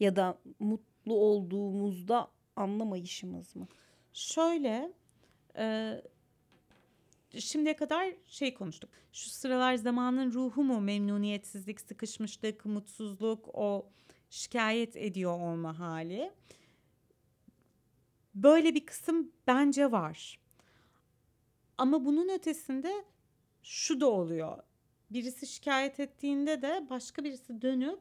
Ya 0.00 0.16
da 0.16 0.38
mutlu 0.58 1.14
olduğumuzda 1.14 2.28
anlamayışımız 2.56 3.56
mı? 3.56 3.68
Şöyle, 4.12 4.92
e, 5.56 5.96
şimdiye 7.40 7.76
kadar 7.76 8.14
şey 8.26 8.54
konuştuk. 8.54 8.90
Şu 9.12 9.30
sıralar 9.30 9.74
zamanın 9.74 10.32
ruhu 10.32 10.64
mu? 10.64 10.80
Memnuniyetsizlik, 10.80 11.80
sıkışmışlık, 11.80 12.64
mutsuzluk, 12.64 13.48
o 13.54 13.88
şikayet 14.30 14.96
ediyor 14.96 15.40
olma 15.40 15.78
hali. 15.78 16.32
Böyle 18.34 18.74
bir 18.74 18.86
kısım 18.86 19.32
bence 19.46 19.92
var. 19.92 20.40
Ama 21.78 22.04
bunun 22.04 22.28
ötesinde 22.28 23.04
şu 23.62 24.00
da 24.00 24.10
oluyor. 24.10 24.58
Birisi 25.10 25.46
şikayet 25.46 26.00
ettiğinde 26.00 26.62
de 26.62 26.86
başka 26.90 27.24
birisi 27.24 27.62
dönüp 27.62 28.00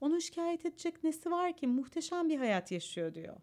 onun 0.00 0.18
şikayet 0.18 0.66
edecek 0.66 1.04
nesi 1.04 1.30
var 1.30 1.56
ki? 1.56 1.66
Muhteşem 1.66 2.28
bir 2.28 2.38
hayat 2.38 2.72
yaşıyor 2.72 3.14
diyor. 3.14 3.36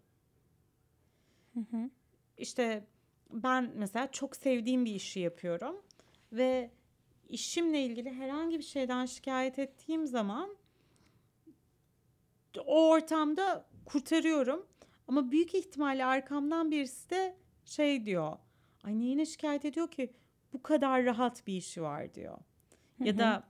Hı 1.54 1.60
hı. 1.60 1.90
İşte 2.38 2.84
ben 3.30 3.72
mesela 3.74 4.10
çok 4.10 4.36
sevdiğim 4.36 4.84
bir 4.84 4.94
işi 4.94 5.20
yapıyorum 5.20 5.82
ve 6.32 6.70
işimle 7.28 7.84
ilgili 7.84 8.12
herhangi 8.12 8.58
bir 8.58 8.64
şeyden 8.64 9.06
şikayet 9.06 9.58
ettiğim 9.58 10.06
zaman 10.06 10.56
o 12.66 12.88
ortamda 12.90 13.66
kurtarıyorum. 13.84 14.66
Ama 15.08 15.30
büyük 15.30 15.54
ihtimalle 15.54 16.04
arkamdan 16.04 16.70
birisi 16.70 17.10
de 17.10 17.36
şey 17.64 18.06
diyor. 18.06 18.36
Ay 18.84 19.00
neyine 19.00 19.26
şikayet 19.26 19.64
ediyor 19.64 19.90
ki? 19.90 20.12
Bu 20.52 20.62
kadar 20.62 21.04
rahat 21.04 21.46
bir 21.46 21.56
işi 21.56 21.82
var 21.82 22.14
diyor. 22.14 22.38
Hı 22.98 23.04
Ya 23.04 23.14
hı. 23.14 23.18
da 23.18 23.42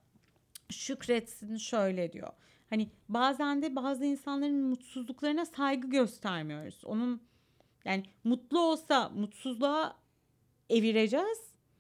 şükretsin 0.71 1.57
şöyle 1.57 2.13
diyor. 2.13 2.33
Hani 2.71 2.91
bazen 3.09 3.63
de 3.63 3.77
bazı 3.77 4.05
insanların 4.05 4.63
mutsuzluklarına 4.63 5.45
saygı 5.45 5.89
göstermiyoruz. 5.89 6.85
Onun 6.85 7.23
yani 7.85 8.03
mutlu 8.25 8.61
olsa 8.61 9.09
mutsuzluğa 9.09 9.97
evireceğiz 10.71 11.39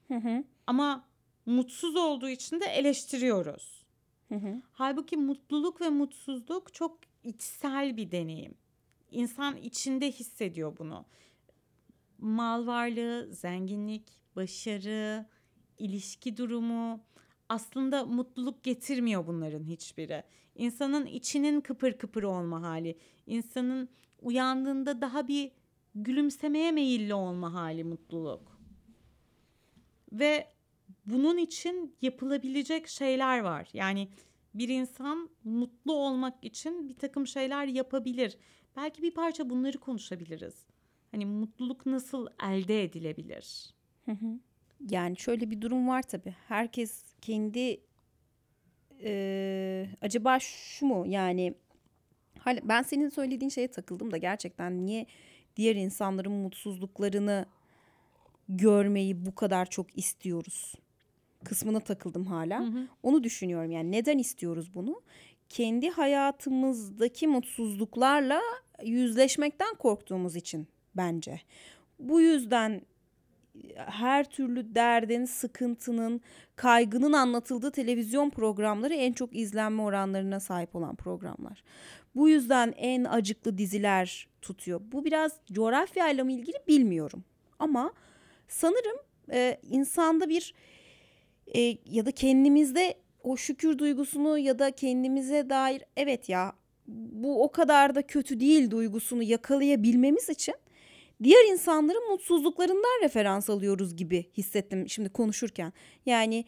Hı 0.08 0.14
hı. 0.14 0.44
ama 0.66 1.04
mutsuz 1.46 1.96
olduğu 1.96 2.28
için 2.28 2.60
de 2.60 2.64
eleştiriyoruz. 2.64 3.86
Hı 4.28 4.34
hı. 4.34 4.62
Halbuki 4.72 5.16
mutluluk 5.16 5.80
ve 5.80 5.88
mutsuzluk 5.88 6.74
çok 6.74 6.98
içsel 7.24 7.96
bir 7.96 8.10
deneyim. 8.10 8.54
İnsan 9.10 9.56
içinde 9.56 10.12
hissediyor 10.12 10.78
bunu. 10.78 11.04
Mal 12.18 12.66
varlığı, 12.66 13.28
zenginlik, 13.34 14.04
başarı, 14.36 15.26
ilişki 15.78 16.36
durumu, 16.36 17.00
aslında 17.48 18.04
mutluluk 18.04 18.62
getirmiyor 18.62 19.26
bunların 19.26 19.64
hiçbiri. 19.64 20.22
İnsanın 20.54 21.06
içinin 21.06 21.60
kıpır 21.60 21.98
kıpır 21.98 22.22
olma 22.22 22.62
hali, 22.62 22.98
insanın 23.26 23.88
uyandığında 24.22 25.00
daha 25.00 25.28
bir 25.28 25.50
gülümsemeye 26.04 26.72
meyilli 26.72 27.14
olma 27.14 27.54
hali 27.54 27.84
mutluluk. 27.84 28.60
Ve 30.12 30.46
bunun 31.06 31.38
için 31.38 31.96
yapılabilecek 32.02 32.88
şeyler 32.88 33.40
var. 33.40 33.68
Yani 33.72 34.08
bir 34.54 34.68
insan 34.68 35.30
mutlu 35.44 35.92
olmak 35.92 36.44
için 36.44 36.88
bir 36.88 36.94
takım 36.94 37.26
şeyler 37.26 37.66
yapabilir. 37.66 38.36
Belki 38.76 39.02
bir 39.02 39.10
parça 39.14 39.50
bunları 39.50 39.78
konuşabiliriz. 39.78 40.66
Hani 41.10 41.26
mutluluk 41.26 41.86
nasıl 41.86 42.26
elde 42.42 42.84
edilebilir? 42.84 43.74
Yani 44.90 45.16
şöyle 45.16 45.50
bir 45.50 45.60
durum 45.60 45.88
var 45.88 46.02
tabii. 46.02 46.34
Herkes 46.48 47.14
kendi 47.20 47.80
eee, 49.00 49.90
acaba 50.00 50.38
şu 50.40 50.86
mu 50.86 51.04
yani 51.06 51.54
ben 52.62 52.82
senin 52.82 53.08
söylediğin 53.08 53.48
şeye 53.48 53.68
takıldım 53.68 54.10
da 54.10 54.16
gerçekten 54.16 54.86
niye 54.86 55.06
diğer 55.60 55.76
insanların 55.76 56.32
mutsuzluklarını 56.32 57.46
görmeyi 58.48 59.26
bu 59.26 59.34
kadar 59.34 59.66
çok 59.66 59.98
istiyoruz 59.98 60.74
kısmına 61.44 61.80
takıldım 61.80 62.26
hala. 62.26 62.60
Onu 63.02 63.24
düşünüyorum 63.24 63.70
yani 63.70 63.92
neden 63.92 64.18
istiyoruz 64.18 64.74
bunu? 64.74 65.02
Kendi 65.48 65.90
hayatımızdaki 65.90 67.28
mutsuzluklarla 67.28 68.40
yüzleşmekten 68.84 69.74
korktuğumuz 69.74 70.36
için 70.36 70.68
bence. 70.96 71.40
Bu 71.98 72.20
yüzden 72.20 72.82
her 73.76 74.30
türlü 74.30 74.74
derdin, 74.74 75.24
sıkıntının, 75.24 76.20
kaygının 76.56 77.12
anlatıldığı 77.12 77.70
televizyon 77.70 78.30
programları 78.30 78.94
en 78.94 79.12
çok 79.12 79.36
izlenme 79.36 79.82
oranlarına 79.82 80.40
sahip 80.40 80.76
olan 80.76 80.96
programlar. 80.96 81.62
Bu 82.14 82.28
yüzden 82.28 82.74
en 82.76 83.04
acıklı 83.04 83.58
diziler 83.58 84.28
tutuyor. 84.42 84.80
Bu 84.84 85.04
biraz 85.04 85.32
coğrafyayla 85.52 86.24
mı 86.24 86.32
ilgili 86.32 86.56
bilmiyorum. 86.68 87.24
Ama 87.58 87.92
sanırım 88.48 88.96
e, 89.32 89.60
insanda 89.62 90.28
bir 90.28 90.54
e, 91.54 91.76
ya 91.86 92.06
da 92.06 92.10
kendimizde 92.10 92.94
o 93.22 93.36
şükür 93.36 93.78
duygusunu 93.78 94.38
ya 94.38 94.58
da 94.58 94.70
kendimize 94.70 95.50
dair 95.50 95.82
evet 95.96 96.28
ya 96.28 96.52
bu 96.88 97.44
o 97.44 97.52
kadar 97.52 97.94
da 97.94 98.02
kötü 98.02 98.40
değil 98.40 98.70
duygusunu 98.70 99.22
yakalayabilmemiz 99.22 100.28
için 100.28 100.54
diğer 101.22 101.52
insanların 101.52 102.10
mutsuzluklarından 102.10 103.04
referans 103.04 103.50
alıyoruz 103.50 103.96
gibi 103.96 104.30
hissettim 104.36 104.88
şimdi 104.88 105.08
konuşurken. 105.08 105.72
Yani 106.06 106.44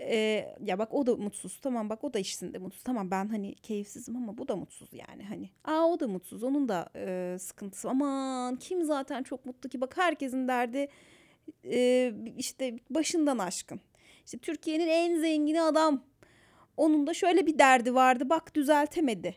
e, 0.00 0.48
ya 0.60 0.78
bak 0.78 0.94
o 0.94 1.06
da 1.06 1.16
mutsuz 1.16 1.60
tamam 1.60 1.90
bak 1.90 2.04
o 2.04 2.14
da 2.14 2.18
işsinde 2.18 2.58
mutsuz. 2.58 2.82
Tamam 2.82 3.10
ben 3.10 3.28
hani 3.28 3.54
keyifsizim 3.54 4.16
ama 4.16 4.38
bu 4.38 4.48
da 4.48 4.56
mutsuz 4.56 4.88
yani 4.92 5.22
hani. 5.24 5.50
Aa 5.64 5.86
o 5.86 6.00
da 6.00 6.08
mutsuz 6.08 6.42
onun 6.42 6.68
da 6.68 6.88
e, 6.96 7.36
sıkıntısı. 7.38 7.90
Aman 7.90 8.56
kim 8.56 8.84
zaten 8.84 9.22
çok 9.22 9.46
mutlu 9.46 9.68
ki? 9.68 9.80
Bak 9.80 9.96
herkesin 9.96 10.48
derdi 10.48 10.88
e, 11.64 12.12
işte 12.36 12.78
başından 12.90 13.38
aşkın. 13.38 13.80
İşte 14.24 14.38
Türkiye'nin 14.38 14.88
en 14.88 15.20
zengini 15.20 15.62
adam. 15.62 16.02
Onun 16.76 17.06
da 17.06 17.14
şöyle 17.14 17.46
bir 17.46 17.58
derdi 17.58 17.94
vardı 17.94 18.28
bak 18.30 18.54
düzeltemedi 18.54 19.36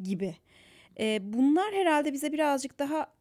gibi. 0.00 0.36
E, 1.00 1.32
bunlar 1.32 1.74
herhalde 1.74 2.12
bize 2.12 2.32
birazcık 2.32 2.78
daha 2.78 3.13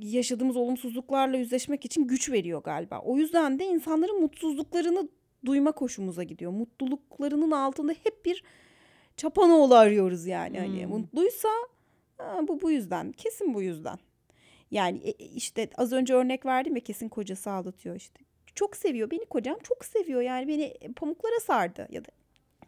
yaşadığımız 0.00 0.56
olumsuzluklarla 0.56 1.36
yüzleşmek 1.36 1.84
için 1.84 2.06
güç 2.06 2.30
veriyor 2.30 2.62
galiba. 2.62 2.98
O 2.98 3.16
yüzden 3.18 3.58
de 3.58 3.64
insanların 3.64 4.20
mutsuzluklarını 4.20 5.08
duyma 5.46 5.72
hoşumuza 5.76 6.22
gidiyor. 6.22 6.52
Mutluluklarının 6.52 7.50
altında 7.50 7.92
hep 7.92 8.24
bir 8.24 8.44
çapanoğlu 9.16 9.74
arıyoruz 9.74 10.26
yani. 10.26 10.58
Hani 10.58 10.82
Hmm. 10.82 10.90
mutluysa 10.90 11.48
ha, 12.18 12.40
bu 12.48 12.60
bu 12.60 12.70
yüzden. 12.70 13.12
Kesin 13.12 13.54
bu 13.54 13.62
yüzden. 13.62 13.98
Yani 14.70 14.98
e, 14.98 15.10
e, 15.10 15.26
işte 15.26 15.70
az 15.76 15.92
önce 15.92 16.14
örnek 16.14 16.46
verdim 16.46 16.76
ya 16.76 16.82
kesin 16.82 17.08
kocası 17.08 17.50
aldatıyor 17.50 17.96
işte. 17.96 18.20
Çok 18.54 18.76
seviyor 18.76 19.10
beni 19.10 19.24
kocam 19.24 19.58
çok 19.62 19.84
seviyor 19.84 20.20
yani 20.20 20.48
beni 20.48 20.92
pamuklara 20.96 21.40
sardı 21.40 21.88
ya 21.90 22.04
da 22.04 22.08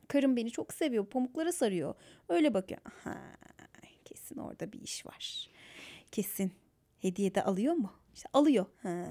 karım 0.08 0.36
beni 0.36 0.50
çok 0.50 0.72
seviyor 0.72 1.06
pamuklara 1.06 1.52
sarıyor. 1.52 1.94
Öyle 2.28 2.54
bakıyor. 2.54 2.80
Ha, 3.04 3.16
kesin 4.04 4.36
orada 4.36 4.72
bir 4.72 4.80
iş 4.80 5.06
var. 5.06 5.48
Kesin 6.12 6.52
hediye 7.00 7.34
de 7.34 7.44
alıyor 7.44 7.74
mu? 7.74 7.92
İşte 8.14 8.28
alıyor. 8.32 8.66
Ha, 8.82 9.04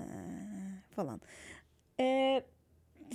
falan. 0.96 1.22
Ee, 2.00 2.44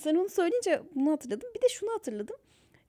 sen 0.01 0.15
onu 0.15 0.29
söyleyince 0.29 0.83
bunu 0.95 1.11
hatırladım. 1.11 1.49
Bir 1.55 1.63
de 1.63 1.69
şunu 1.69 1.93
hatırladım. 1.93 2.37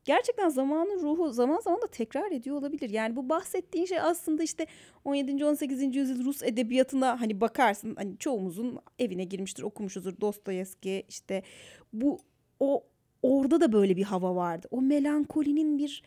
Gerçekten 0.06 0.50
zamanın 0.50 1.02
ruhu 1.04 1.34
zaman 1.34 1.60
zaman 1.60 1.82
da 1.82 1.88
tekrar 1.88 2.32
ediyor 2.32 2.56
olabilir. 2.58 2.90
Yani 2.90 3.16
bu 3.16 3.30
bahsettiğin 3.30 3.86
şey 3.86 4.00
aslında 4.00 4.44
işte 4.44 4.68
17. 5.06 5.46
18. 5.46 5.96
yüzyıl 5.96 6.26
Rus 6.26 6.44
edebiyatına 6.44 7.22
hani 7.22 7.42
bakarsın 7.42 7.96
hani 7.96 8.18
çoğumuzun 8.18 8.80
evine 9.00 9.24
girmiştir 9.24 9.64
okumuşuzdur 9.64 10.22
Dostoyevski 10.22 11.04
işte 11.10 11.44
bu 11.94 12.20
o 12.60 12.84
orada 13.22 13.62
da 13.62 13.72
böyle 13.72 13.96
bir 13.98 14.04
hava 14.04 14.36
vardı. 14.36 14.68
O 14.72 14.82
melankolinin 14.82 15.78
bir 15.78 16.04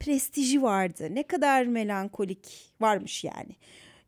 prestiji 0.00 0.62
vardı. 0.62 1.08
Ne 1.10 1.22
kadar 1.22 1.64
melankolik 1.66 2.72
varmış 2.80 3.24
yani. 3.24 3.56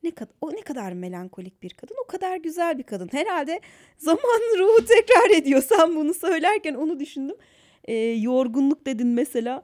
Ne 0.04 0.10
kadar 0.10 0.34
o 0.40 0.52
ne 0.52 0.60
kadar 0.60 0.92
melankolik 0.92 1.62
bir 1.62 1.70
kadın, 1.70 1.96
o 2.04 2.06
kadar 2.06 2.36
güzel 2.36 2.78
bir 2.78 2.82
kadın. 2.82 3.08
Herhalde 3.12 3.60
zaman 3.96 4.40
ruhu 4.58 4.84
tekrar 4.84 5.30
ediyor. 5.30 5.62
Sen 5.62 5.96
bunu 5.96 6.14
söylerken 6.14 6.74
onu 6.74 7.00
düşündüm. 7.00 7.36
Ee, 7.84 7.94
yorgunluk 7.96 8.86
dedin 8.86 9.06
mesela. 9.06 9.62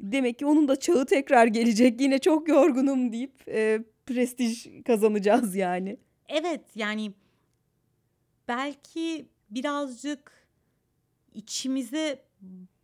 Demek 0.00 0.38
ki 0.38 0.46
onun 0.46 0.68
da 0.68 0.76
çağı 0.76 1.06
tekrar 1.06 1.46
gelecek. 1.46 2.00
Yine 2.00 2.18
çok 2.18 2.48
yorgunum 2.48 3.12
deyip 3.12 3.48
e, 3.48 3.78
prestij 4.06 4.68
kazanacağız 4.86 5.56
yani. 5.56 5.96
Evet 6.28 6.60
yani 6.74 7.12
belki 8.48 9.28
birazcık 9.50 10.48
içimize 11.34 12.22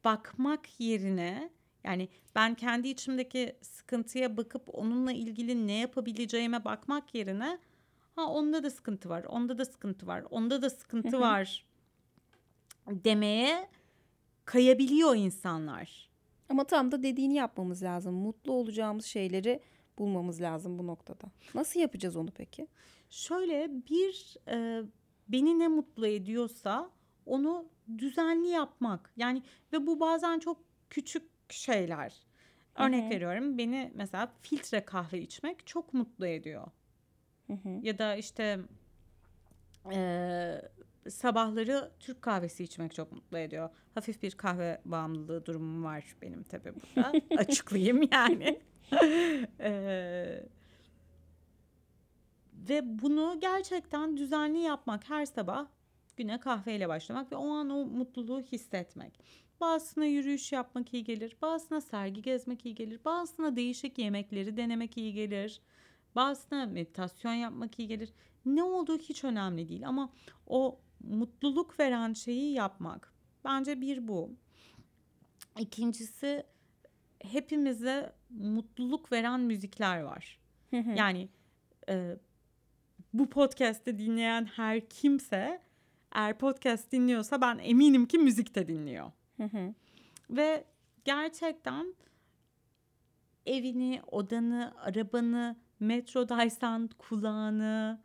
bakmak 0.05 0.81
yerine 0.81 1.51
yani 1.85 2.09
ben 2.35 2.55
kendi 2.55 2.89
içimdeki 2.89 3.57
sıkıntıya 3.63 4.37
bakıp 4.37 4.63
onunla 4.73 5.13
ilgili 5.13 5.67
ne 5.67 5.79
yapabileceğime 5.79 6.65
bakmak 6.65 7.15
yerine 7.15 7.59
ha 8.17 8.27
onda 8.27 8.63
da 8.63 8.71
sıkıntı 8.71 9.09
var, 9.09 9.25
onda 9.25 9.59
da 9.59 9.65
sıkıntı 9.65 10.07
var, 10.07 10.25
onda 10.31 10.63
da 10.63 10.71
sıkıntı 10.71 11.21
var 11.21 11.65
demeye 12.87 13.69
kayabiliyor 14.45 15.17
insanlar. 15.17 16.11
Ama 16.49 16.65
tam 16.65 16.93
da 16.93 17.03
dediğini 17.03 17.35
yapmamız 17.35 17.83
lazım. 17.83 18.15
Mutlu 18.15 18.53
olacağımız 18.53 19.05
şeyleri 19.05 19.61
bulmamız 19.99 20.41
lazım 20.41 20.79
bu 20.79 20.87
noktada. 20.87 21.25
Nasıl 21.55 21.81
yapacağız 21.81 22.17
onu 22.17 22.31
peki? 22.31 22.67
Şöyle 23.11 23.71
bir 23.91 24.37
e, 24.49 24.83
beni 25.29 25.59
ne 25.59 25.69
mutlu 25.69 26.07
ediyorsa 26.07 26.91
onu 27.27 27.67
düzenli 27.99 28.49
yapmak. 28.49 29.13
Yani 29.17 29.43
ve 29.73 29.87
bu 29.87 30.01
bazen 30.01 30.39
çok 30.39 30.59
küçük 30.91 31.23
şeyler. 31.49 32.15
Örnek 32.77 33.05
hı. 33.05 33.11
veriyorum 33.11 33.59
beni 33.59 33.93
mesela 33.95 34.33
filtre 34.43 34.85
kahve 34.85 35.21
içmek 35.21 35.67
çok 35.67 35.95
mutlu 35.95 36.27
ediyor. 36.27 36.67
Hı 37.47 37.53
hı. 37.53 37.69
Ya 37.83 37.99
da 37.99 38.17
işte 38.17 38.59
e, 39.93 40.61
sabahları 41.09 41.91
Türk 42.01 42.23
kahvesi 42.23 42.65
içmek 42.65 42.95
çok 42.95 43.13
mutlu 43.13 43.39
ediyor. 43.39 43.71
Hafif 43.95 44.23
bir 44.23 44.31
kahve 44.31 44.81
bağımlılığı 44.85 45.47
durumum 45.47 45.85
var 45.85 46.05
benim 46.23 46.43
tabii 46.43 46.73
burada. 46.75 47.13
Açıklayayım 47.37 48.09
yani. 48.13 48.61
Eee 49.61 50.49
ve 52.69 53.03
bunu 53.03 53.39
gerçekten 53.41 54.17
düzenli 54.17 54.59
yapmak 54.59 55.11
her 55.11 55.27
sabah 55.27 55.67
güne 56.17 56.41
kahveyle 56.41 56.89
başlamak 56.89 57.33
ve 57.33 57.37
o 57.37 57.49
an 57.49 57.71
o 57.71 57.85
mutluluğu 57.87 58.43
hissetmek. 58.43 59.21
Bazısına 59.61 60.05
yürüyüş 60.05 60.53
yapmak 60.53 60.95
iyi 60.95 61.05
gelir, 61.05 61.37
bazısına 61.43 61.81
sergi 61.81 62.23
gezmek 62.23 62.67
iyi 62.67 62.75
gelir, 62.75 63.01
bazısına 63.05 63.57
değişik 63.57 63.99
yemekleri 63.99 64.57
denemek 64.57 64.97
iyi 64.97 65.13
gelir, 65.13 65.61
bazısına 66.15 66.67
meditasyon 66.67 67.33
yapmak 67.33 67.79
iyi 67.79 67.89
gelir. 67.89 68.13
Ne 68.47 68.63
olduğu 68.63 68.99
hiç 68.99 69.25
önemli 69.25 69.69
değil 69.69 69.89
ama 69.89 70.13
o 70.47 70.79
mutluluk 71.01 71.81
veren 71.81 72.13
şeyi 72.13 72.53
yapmak. 72.53 73.13
Bence 73.45 73.81
bir 73.81 74.09
bu. 74.09 74.31
İkincisi 75.59 76.45
hepimize 77.19 78.13
mutluluk 78.31 79.13
veren 79.13 79.41
müzikler 79.41 80.01
var. 80.01 80.39
Yani 80.97 81.29
e, 81.89 82.17
bu 83.13 83.31
podcast'i 83.31 83.99
dinleyen 83.99 84.45
her 84.45 84.89
kimse 84.89 85.61
eğer 86.13 86.39
podcast 86.39 86.93
dinliyorsa 86.93 87.41
ben 87.41 87.59
eminim 87.59 88.07
ki 88.07 88.19
müzik 88.19 88.55
de 88.55 88.69
dinliyor. 88.69 89.13
Hı 89.37 89.45
hı. 89.45 89.75
Ve 90.31 90.65
gerçekten 91.05 91.95
evini, 93.47 94.01
odanı, 94.07 94.75
arabanı, 94.79 95.57
metrodaysan 95.81 96.91
kulağını, 96.99 98.01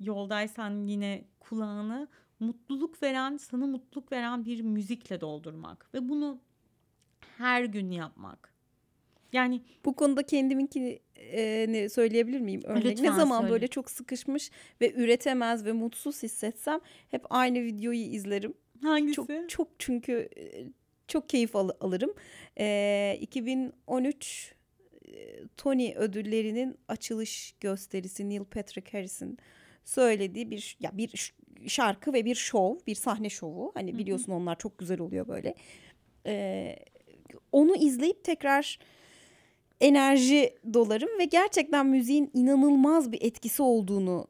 yoldaysan 0.00 0.86
yine 0.86 1.24
kulağını 1.40 2.08
mutluluk 2.40 3.02
veren, 3.02 3.36
sana 3.36 3.66
mutluluk 3.66 4.12
veren 4.12 4.44
bir 4.44 4.60
müzikle 4.60 5.20
doldurmak 5.20 5.94
ve 5.94 6.08
bunu 6.08 6.40
her 7.38 7.64
gün 7.64 7.90
yapmak. 7.90 8.54
Yani 9.32 9.62
Bu 9.84 9.94
konuda 9.94 10.22
kendiminkini 10.22 11.00
e, 11.16 11.66
ne 11.68 11.88
söyleyebilir 11.88 12.40
miyim? 12.40 12.60
Örnek. 12.64 13.00
Ne 13.00 13.12
zaman 13.12 13.40
söyle. 13.40 13.52
böyle 13.52 13.68
çok 13.68 13.90
sıkışmış 13.90 14.50
ve 14.80 14.92
üretemez 14.94 15.64
ve 15.64 15.72
mutsuz 15.72 16.22
hissetsem 16.22 16.80
hep 17.10 17.24
aynı 17.30 17.62
videoyu 17.62 17.98
izlerim. 17.98 18.54
Hangisi? 18.84 19.14
Çok 19.14 19.28
çok 19.48 19.68
çünkü 19.78 20.28
çok 21.08 21.28
keyif 21.28 21.56
al- 21.56 21.76
alırım. 21.80 22.14
E, 22.58 23.18
2013 23.20 24.54
e, 25.08 25.12
Tony 25.56 25.94
ödüllerinin 25.96 26.78
açılış 26.88 27.54
gösterisi 27.60 28.28
Neil 28.28 28.44
Patrick 28.44 28.98
Harris'in 28.98 29.38
söylediği 29.84 30.50
bir 30.50 30.76
ya 30.80 30.90
bir 30.96 31.34
şarkı 31.66 32.12
ve 32.12 32.24
bir 32.24 32.34
şov, 32.34 32.76
bir 32.86 32.94
sahne 32.94 33.30
şovu. 33.30 33.72
Hani 33.74 33.98
biliyorsun 33.98 34.32
onlar 34.32 34.58
çok 34.58 34.78
güzel 34.78 35.00
oluyor 35.00 35.28
böyle. 35.28 35.54
E, 36.26 36.76
onu 37.52 37.76
izleyip 37.76 38.24
tekrar 38.24 38.78
enerji 39.80 40.54
dolarım 40.74 41.18
ve 41.18 41.24
gerçekten 41.24 41.86
müziğin 41.86 42.30
inanılmaz 42.34 43.12
bir 43.12 43.22
etkisi 43.22 43.62
olduğunu 43.62 44.26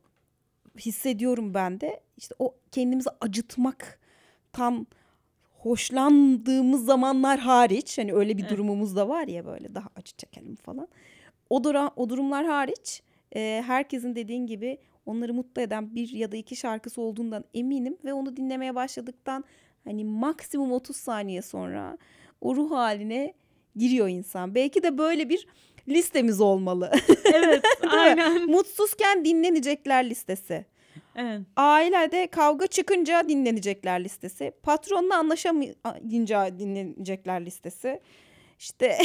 hissediyorum 0.78 1.54
ben 1.54 1.80
de. 1.80 2.00
İşte 2.16 2.34
o 2.38 2.54
kendimizi 2.72 3.10
acıtmak 3.20 4.00
tam 4.54 4.86
hoşlandığımız 5.58 6.84
zamanlar 6.84 7.38
hariç 7.38 7.98
hani 7.98 8.12
öyle 8.12 8.36
bir 8.38 8.42
Evet. 8.42 8.52
durumumuz 8.52 8.96
da 8.96 9.08
var 9.08 9.28
ya 9.28 9.46
böyle 9.46 9.74
daha 9.74 9.88
acı 9.96 10.16
çekelim 10.16 10.56
falan. 10.56 10.88
O, 11.50 11.64
dura, 11.64 11.90
o 11.96 12.08
durumlar 12.08 12.46
hariç 12.46 13.02
e, 13.36 13.62
herkesin 13.66 14.14
dediğin 14.14 14.46
gibi 14.46 14.78
onları 15.06 15.34
mutlu 15.34 15.62
eden 15.62 15.94
bir 15.94 16.08
ya 16.08 16.32
da 16.32 16.36
iki 16.36 16.56
şarkısı 16.56 17.00
olduğundan 17.00 17.44
eminim 17.54 17.96
ve 18.04 18.12
onu 18.12 18.36
dinlemeye 18.36 18.74
başladıktan 18.74 19.44
hani 19.84 20.04
maksimum 20.04 20.72
30 20.72 20.96
saniye 20.96 21.42
sonra 21.42 21.98
o 22.40 22.56
ruh 22.56 22.70
haline 22.70 23.34
giriyor 23.76 24.08
insan. 24.08 24.54
Belki 24.54 24.82
de 24.82 24.98
böyle 24.98 25.28
bir 25.28 25.46
listemiz 25.88 26.40
olmalı. 26.40 26.90
Evet, 27.34 27.62
aynen. 27.90 28.50
Mutsuzken 28.50 29.24
dinlenecekler 29.24 30.10
listesi. 30.10 30.66
Evet. 31.16 31.40
Ailede 31.56 32.26
kavga 32.26 32.66
çıkınca 32.66 33.28
dinlenecekler 33.28 34.04
listesi. 34.04 34.52
Patronla 34.62 35.16
anlaşamayınca 35.16 36.58
dinlenecekler 36.58 37.46
listesi. 37.46 38.00
İşte 38.62 38.98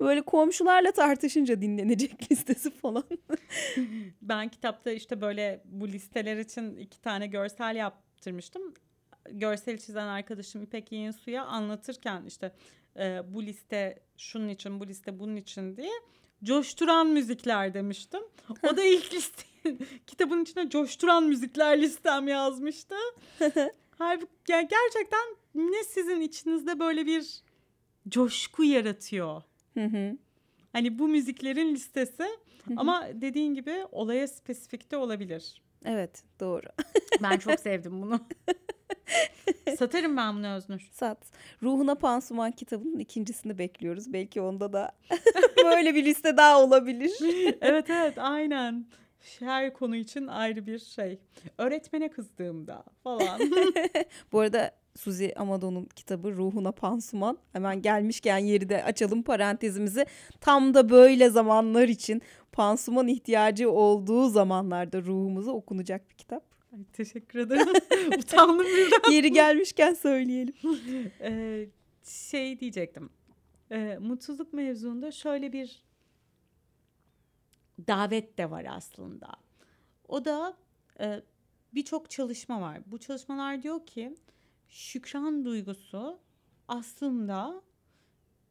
böyle 0.00 0.22
komşularla 0.22 0.92
tartışınca 0.92 1.60
dinlenecek 1.60 2.32
listesi 2.32 2.70
falan. 2.70 3.04
Ben 4.22 4.48
kitapta 4.48 4.90
işte 4.90 5.20
böyle 5.20 5.62
bu 5.64 5.88
listeler 5.88 6.36
için 6.36 6.76
iki 6.76 7.00
tane 7.00 7.26
görsel 7.26 7.76
yaptırmıştım. 7.76 8.74
Görseli 9.30 9.80
çizen 9.80 10.06
arkadaşım 10.06 10.62
İpek 10.62 10.92
Yeğensu'ya 10.92 11.44
anlatırken 11.44 12.24
işte 12.26 12.52
e, 12.96 13.34
bu 13.34 13.42
liste 13.42 13.98
şunun 14.16 14.48
için, 14.48 14.80
bu 14.80 14.86
liste 14.86 15.18
bunun 15.18 15.36
için 15.36 15.76
diye 15.76 15.92
coşturan 16.44 17.06
müzikler 17.06 17.74
demiştim. 17.74 18.20
O 18.72 18.76
da 18.76 18.84
ilk 18.84 19.14
liste 19.14 19.49
kitabın 20.06 20.42
içine 20.42 20.70
coşturan 20.70 21.24
müzikler 21.24 21.80
listem 21.82 22.28
yazmıştı. 22.28 22.94
Halbuki 23.98 24.52
ya 24.52 24.60
gerçekten 24.60 25.36
ne 25.54 25.84
sizin 25.84 26.20
içinizde 26.20 26.80
böyle 26.80 27.06
bir 27.06 27.42
coşku 28.08 28.64
yaratıyor. 28.64 29.42
Hı 29.74 29.84
hı. 29.84 30.16
Hani 30.72 30.98
bu 30.98 31.08
müziklerin 31.08 31.74
listesi 31.74 32.24
ama 32.76 33.06
dediğin 33.14 33.54
gibi 33.54 33.86
olaya 33.92 34.28
spesifik 34.28 34.90
de 34.90 34.96
olabilir. 34.96 35.62
evet 35.84 36.24
doğru. 36.40 36.66
Ben 37.22 37.38
çok 37.38 37.60
sevdim 37.60 38.02
bunu. 38.02 38.20
Satarım 39.78 40.16
ben 40.16 40.36
bunu 40.36 40.54
Öznur. 40.54 40.88
Sat. 40.92 41.18
Ruhuna 41.62 41.94
Pansuman 41.94 42.52
kitabının 42.52 42.98
ikincisini 42.98 43.58
bekliyoruz. 43.58 44.12
Belki 44.12 44.40
onda 44.40 44.72
da 44.72 44.92
böyle 45.64 45.94
bir 45.94 46.04
liste 46.04 46.36
daha 46.36 46.62
olabilir. 46.62 47.10
evet 47.60 47.90
evet 47.90 48.18
aynen. 48.18 48.86
Her 49.38 49.72
konu 49.72 49.96
için 49.96 50.26
ayrı 50.26 50.66
bir 50.66 50.78
şey. 50.78 51.18
Öğretmene 51.58 52.08
kızdığımda 52.10 52.84
falan. 53.02 53.40
Bu 54.32 54.40
arada 54.40 54.70
Suzi 54.96 55.34
Amado'nun 55.36 55.84
kitabı 55.84 56.32
Ruhuna 56.36 56.72
Pansuman. 56.72 57.38
Hemen 57.52 57.82
gelmişken 57.82 58.38
yeri 58.38 58.68
de 58.68 58.84
açalım 58.84 59.22
parantezimizi. 59.22 60.06
Tam 60.40 60.74
da 60.74 60.90
böyle 60.90 61.30
zamanlar 61.30 61.88
için 61.88 62.22
pansuman 62.52 63.08
ihtiyacı 63.08 63.70
olduğu 63.70 64.28
zamanlarda 64.28 65.02
ruhumuza 65.02 65.50
okunacak 65.52 66.10
bir 66.10 66.14
kitap. 66.14 66.44
Ay, 66.72 66.84
teşekkür 66.92 67.38
ederim. 67.38 67.68
Utandım 68.18 68.66
birden. 68.66 69.10
Yeri 69.12 69.32
gelmişken 69.32 69.94
söyleyelim. 69.94 70.54
Ee, 71.20 71.66
şey 72.04 72.60
diyecektim. 72.60 73.10
Ee, 73.70 73.98
mutsuzluk 74.00 74.52
mevzuunda 74.52 75.12
şöyle 75.12 75.52
bir 75.52 75.82
davet 77.86 78.38
de 78.38 78.50
var 78.50 78.66
aslında. 78.70 79.28
O 80.08 80.24
da 80.24 80.56
e, 81.00 81.22
birçok 81.74 82.10
çalışma 82.10 82.60
var. 82.60 82.78
Bu 82.86 82.98
çalışmalar 82.98 83.62
diyor 83.62 83.86
ki 83.86 84.14
şükran 84.68 85.44
duygusu 85.44 86.18
aslında 86.68 87.62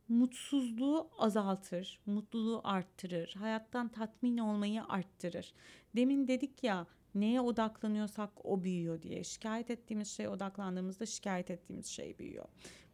mutsuzluğu 0.08 1.10
azaltır, 1.18 2.00
mutluluğu 2.06 2.62
arttırır, 2.64 3.36
hayattan 3.40 3.90
tatmin 3.90 4.38
olmayı 4.38 4.84
arttırır. 4.84 5.54
Demin 5.96 6.28
dedik 6.28 6.64
ya 6.64 6.88
neye 7.16 7.42
odaklanıyorsak 7.42 8.46
o 8.46 8.64
büyüyor 8.64 9.02
diye. 9.02 9.24
Şikayet 9.24 9.70
ettiğimiz 9.70 10.08
şeye 10.08 10.30
odaklandığımızda 10.30 11.06
şikayet 11.06 11.52
ettiğimiz 11.52 11.86
şey 11.86 12.18
büyüyor. 12.18 12.46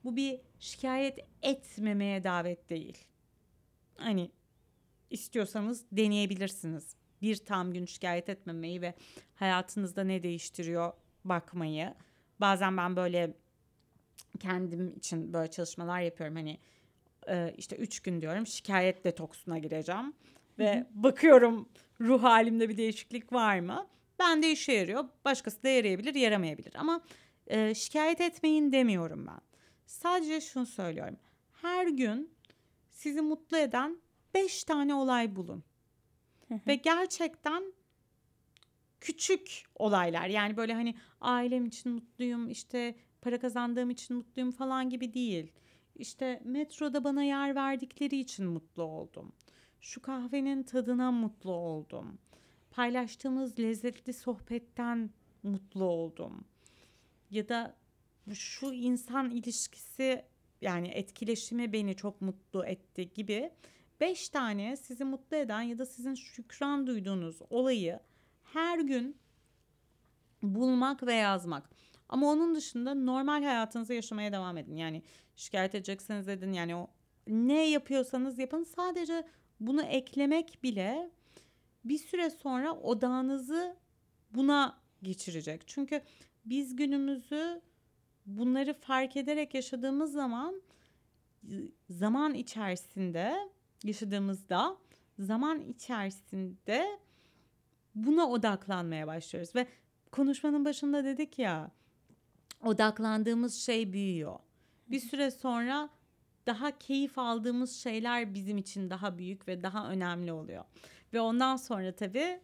Bu 0.04 0.16
bir 0.16 0.42
şikayet 0.60 1.20
etmemeye 1.42 2.24
davet 2.24 2.70
değil. 2.70 2.98
Hani 3.98 4.32
istiyorsanız 5.10 5.86
deneyebilirsiniz. 5.92 6.96
Bir 7.22 7.36
tam 7.36 7.74
gün 7.74 7.86
şikayet 7.86 8.30
etmemeyi 8.30 8.82
ve 8.82 8.94
hayatınızda 9.36 10.04
ne 10.04 10.24
değiştiriyor 10.24 10.94
bakmayı. 11.26 11.94
Bazen 12.40 12.78
ben 12.78 12.96
böyle 12.96 13.34
kendim 14.40 14.98
için 14.98 15.34
böyle 15.34 15.52
çalışmalar 15.52 16.00
yapıyorum. 16.00 16.36
Hani 16.36 16.60
e, 17.28 17.54
işte 17.58 17.76
üç 17.76 18.00
gün 18.00 18.22
diyorum 18.22 18.48
şikayet 18.48 19.04
detoksuna 19.04 19.58
gireceğim. 19.58 20.14
Ve 20.60 20.88
bakıyorum 20.92 21.70
ruh 22.02 22.24
halimde 22.24 22.70
bir 22.70 22.78
değişiklik 22.78 23.34
var 23.34 23.60
mı? 23.60 23.88
Bende 24.20 24.52
işe 24.52 24.74
yarıyor. 24.74 25.06
Başkası 25.26 25.64
da 25.64 25.70
yarayabilir, 25.70 26.16
yaramayabilir. 26.16 26.74
Ama 26.76 27.02
e, 27.48 27.76
şikayet 27.76 28.22
etmeyin 28.22 28.72
demiyorum 28.72 29.28
ben. 29.28 29.42
Sadece 29.86 30.42
şunu 30.42 30.66
söylüyorum. 30.66 31.18
Her 31.62 31.88
gün 31.88 32.34
sizi 32.92 33.22
mutlu 33.22 33.58
eden 33.58 33.98
beş 34.36 34.64
tane 34.64 34.94
olay 34.94 35.36
bulun. 35.36 35.64
Ve 36.68 36.76
gerçekten 36.76 37.74
küçük 39.00 39.64
olaylar 39.76 40.28
yani 40.28 40.58
böyle 40.58 40.74
hani 40.74 40.96
ailem 41.22 41.66
için 41.66 41.92
mutluyum 41.92 42.50
işte 42.50 42.96
para 43.22 43.40
kazandığım 43.40 43.90
için 43.90 44.18
mutluyum 44.18 44.52
falan 44.52 44.90
gibi 44.90 45.14
değil. 45.14 45.52
İşte 45.96 46.42
metroda 46.44 47.04
bana 47.04 47.24
yer 47.24 47.56
verdikleri 47.56 48.20
için 48.20 48.46
mutlu 48.46 48.84
oldum. 48.84 49.32
Şu 49.82 50.02
kahvenin 50.02 50.64
tadına 50.64 51.12
mutlu 51.12 51.52
oldum. 51.52 52.18
Paylaştığımız 52.72 53.60
lezzetli 53.60 54.14
sohbetten 54.14 55.10
mutlu 55.44 55.84
oldum. 55.84 56.46
Ya 57.32 57.50
da 57.50 57.76
şu 58.34 58.74
insan 58.74 59.32
ilişkisi 59.32 60.26
yani 60.62 60.88
etkileşimi 60.88 61.74
beni 61.74 61.96
çok 61.96 62.22
mutlu 62.22 62.66
etti 62.66 63.14
gibi 63.14 63.52
beş 64.06 64.30
tane 64.30 64.78
sizi 64.78 65.04
mutlu 65.04 65.38
eden 65.38 65.62
ya 65.62 65.78
da 65.78 65.86
sizin 65.86 66.14
şükran 66.14 66.88
duyduğunuz 66.88 67.40
olayı 67.50 68.00
her 68.44 68.80
gün 68.80 69.18
bulmak 70.44 71.04
ve 71.04 71.14
yazmak. 71.14 71.70
Ama 72.10 72.28
onun 72.28 72.56
dışında 72.56 72.94
normal 72.94 73.44
hayatınızı 73.44 73.94
yaşamaya 73.94 74.32
devam 74.32 74.58
edin. 74.58 74.76
Yani 74.76 75.04
şikayet 75.36 75.76
edecekseniz 75.76 76.28
edin. 76.28 76.54
Yani 76.54 76.76
o 76.76 76.88
ne 77.28 77.70
yapıyorsanız 77.70 78.40
yapın. 78.40 78.64
Sadece 78.64 79.28
bunu 79.60 79.82
eklemek 79.82 80.64
bile 80.64 81.10
bir 81.86 81.98
süre 81.98 82.30
sonra 82.30 82.74
odağınızı 82.74 83.76
buna 84.32 84.78
geçirecek. 85.04 85.68
Çünkü 85.68 86.02
biz 86.46 86.76
günümüzü 86.76 87.62
bunları 88.26 88.74
fark 88.74 89.18
ederek 89.18 89.54
yaşadığımız 89.54 90.12
zaman 90.12 90.62
zaman 91.90 92.34
içerisinde 92.34 93.55
yaşadığımızda 93.84 94.78
zaman 95.20 95.62
içerisinde 95.62 97.00
buna 97.96 98.30
odaklanmaya 98.30 99.08
başlıyoruz 99.08 99.56
ve 99.56 99.68
konuşmanın 100.12 100.66
başında 100.66 101.04
dedik 101.04 101.40
ya 101.40 101.72
odaklandığımız 102.64 103.56
şey 103.56 103.94
büyüyor. 103.94 104.40
Bir 104.88 105.00
süre 105.00 105.32
sonra 105.32 105.90
daha 106.48 106.78
keyif 106.78 107.18
aldığımız 107.18 107.76
şeyler 107.76 108.34
bizim 108.34 108.58
için 108.58 108.90
daha 108.90 109.18
büyük 109.18 109.48
ve 109.48 109.64
daha 109.64 109.90
önemli 109.90 110.32
oluyor. 110.32 110.64
Ve 111.14 111.22
ondan 111.22 111.56
sonra 111.56 111.92
tabii 111.92 112.40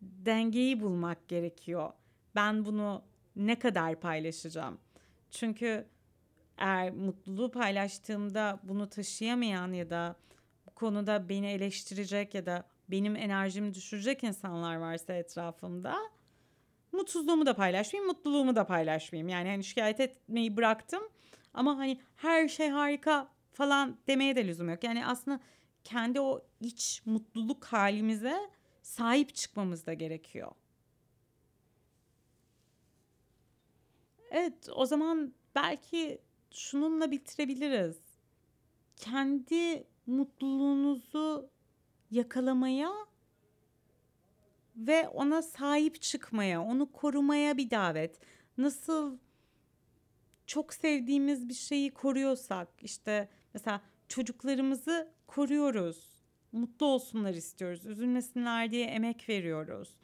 dengeyi 0.00 0.80
bulmak 0.80 1.28
gerekiyor. 1.28 1.92
Ben 2.34 2.64
bunu 2.64 3.02
ne 3.36 3.58
kadar 3.58 4.00
paylaşacağım? 4.00 4.78
Çünkü 5.30 5.86
eğer 6.58 6.90
mutluluğu 6.90 7.50
paylaştığımda 7.50 8.60
bunu 8.62 8.88
taşıyamayan 8.88 9.72
ya 9.72 9.90
da 9.90 10.16
bu 10.66 10.70
konuda 10.70 11.28
beni 11.28 11.46
eleştirecek 11.46 12.34
ya 12.34 12.46
da 12.46 12.64
benim 12.88 13.16
enerjimi 13.16 13.74
düşürecek 13.74 14.24
insanlar 14.24 14.76
varsa 14.76 15.14
etrafımda 15.14 15.96
mutsuzluğumu 16.92 17.46
da 17.46 17.54
paylaşmayayım, 17.54 18.08
mutluluğumu 18.12 18.56
da 18.56 18.66
paylaşmayayım. 18.66 19.28
Yani 19.28 19.48
hani 19.48 19.64
şikayet 19.64 20.00
etmeyi 20.00 20.56
bıraktım 20.56 21.02
ama 21.54 21.78
hani 21.78 22.00
her 22.16 22.48
şey 22.48 22.68
harika 22.68 23.28
falan 23.52 23.98
demeye 24.06 24.36
de 24.36 24.46
lüzum 24.46 24.70
yok. 24.70 24.84
Yani 24.84 25.06
aslında 25.06 25.40
kendi 25.84 26.20
o 26.20 26.44
iç 26.60 27.02
mutluluk 27.06 27.64
halimize 27.64 28.50
sahip 28.82 29.34
çıkmamız 29.34 29.86
da 29.86 29.92
gerekiyor. 29.92 30.52
Evet, 34.30 34.68
o 34.74 34.86
zaman 34.86 35.34
belki 35.54 36.18
şununla 36.56 37.10
bitirebiliriz. 37.10 37.96
Kendi 38.96 39.86
mutluluğunuzu 40.06 41.50
yakalamaya 42.10 42.92
ve 44.76 45.08
ona 45.08 45.42
sahip 45.42 46.02
çıkmaya, 46.02 46.62
onu 46.62 46.92
korumaya 46.92 47.56
bir 47.56 47.70
davet. 47.70 48.20
Nasıl 48.58 49.18
çok 50.46 50.74
sevdiğimiz 50.74 51.48
bir 51.48 51.54
şeyi 51.54 51.94
koruyorsak, 51.94 52.68
işte 52.82 53.28
mesela 53.54 53.80
çocuklarımızı 54.08 55.12
koruyoruz. 55.26 56.16
Mutlu 56.52 56.86
olsunlar 56.86 57.34
istiyoruz. 57.34 57.86
Üzülmesinler 57.86 58.70
diye 58.70 58.86
emek 58.86 59.28
veriyoruz. 59.28 59.96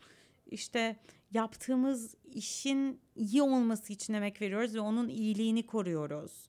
İşte 0.52 0.96
yaptığımız 1.30 2.14
işin 2.24 3.00
iyi 3.16 3.42
olması 3.42 3.92
için 3.92 4.14
emek 4.14 4.42
veriyoruz 4.42 4.74
ve 4.74 4.80
onun 4.80 5.08
iyiliğini 5.08 5.66
koruyoruz. 5.66 6.48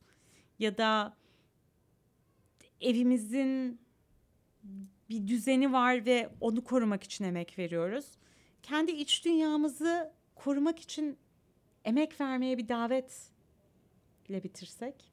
Ya 0.59 0.77
da 0.77 1.17
evimizin 2.81 3.81
bir 5.09 5.27
düzeni 5.27 5.73
var 5.73 6.05
ve 6.05 6.29
onu 6.41 6.63
korumak 6.63 7.03
için 7.03 7.25
emek 7.25 7.59
veriyoruz. 7.59 8.05
Kendi 8.63 8.91
iç 8.91 9.25
dünyamızı 9.25 10.11
korumak 10.35 10.79
için 10.79 11.17
emek 11.85 12.21
vermeye 12.21 12.57
bir 12.57 12.67
davetle 12.67 14.43
bitirsek. 14.43 15.11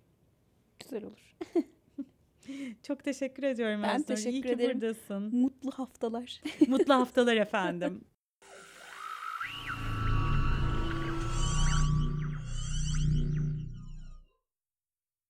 Güzel 0.79 1.05
olur. 1.05 1.37
Çok 2.83 3.05
teşekkür 3.05 3.43
ediyorum. 3.43 3.83
Ben. 3.83 3.99
İyi 3.99 4.05
teşekkür 4.05 4.43
ki 4.43 4.49
ederim. 4.49 4.81
buradasın. 4.81 5.35
Mutlu 5.37 5.71
haftalar. 5.71 6.43
Mutlu 6.69 6.95
haftalar 6.95 7.37
efendim. 7.37 8.05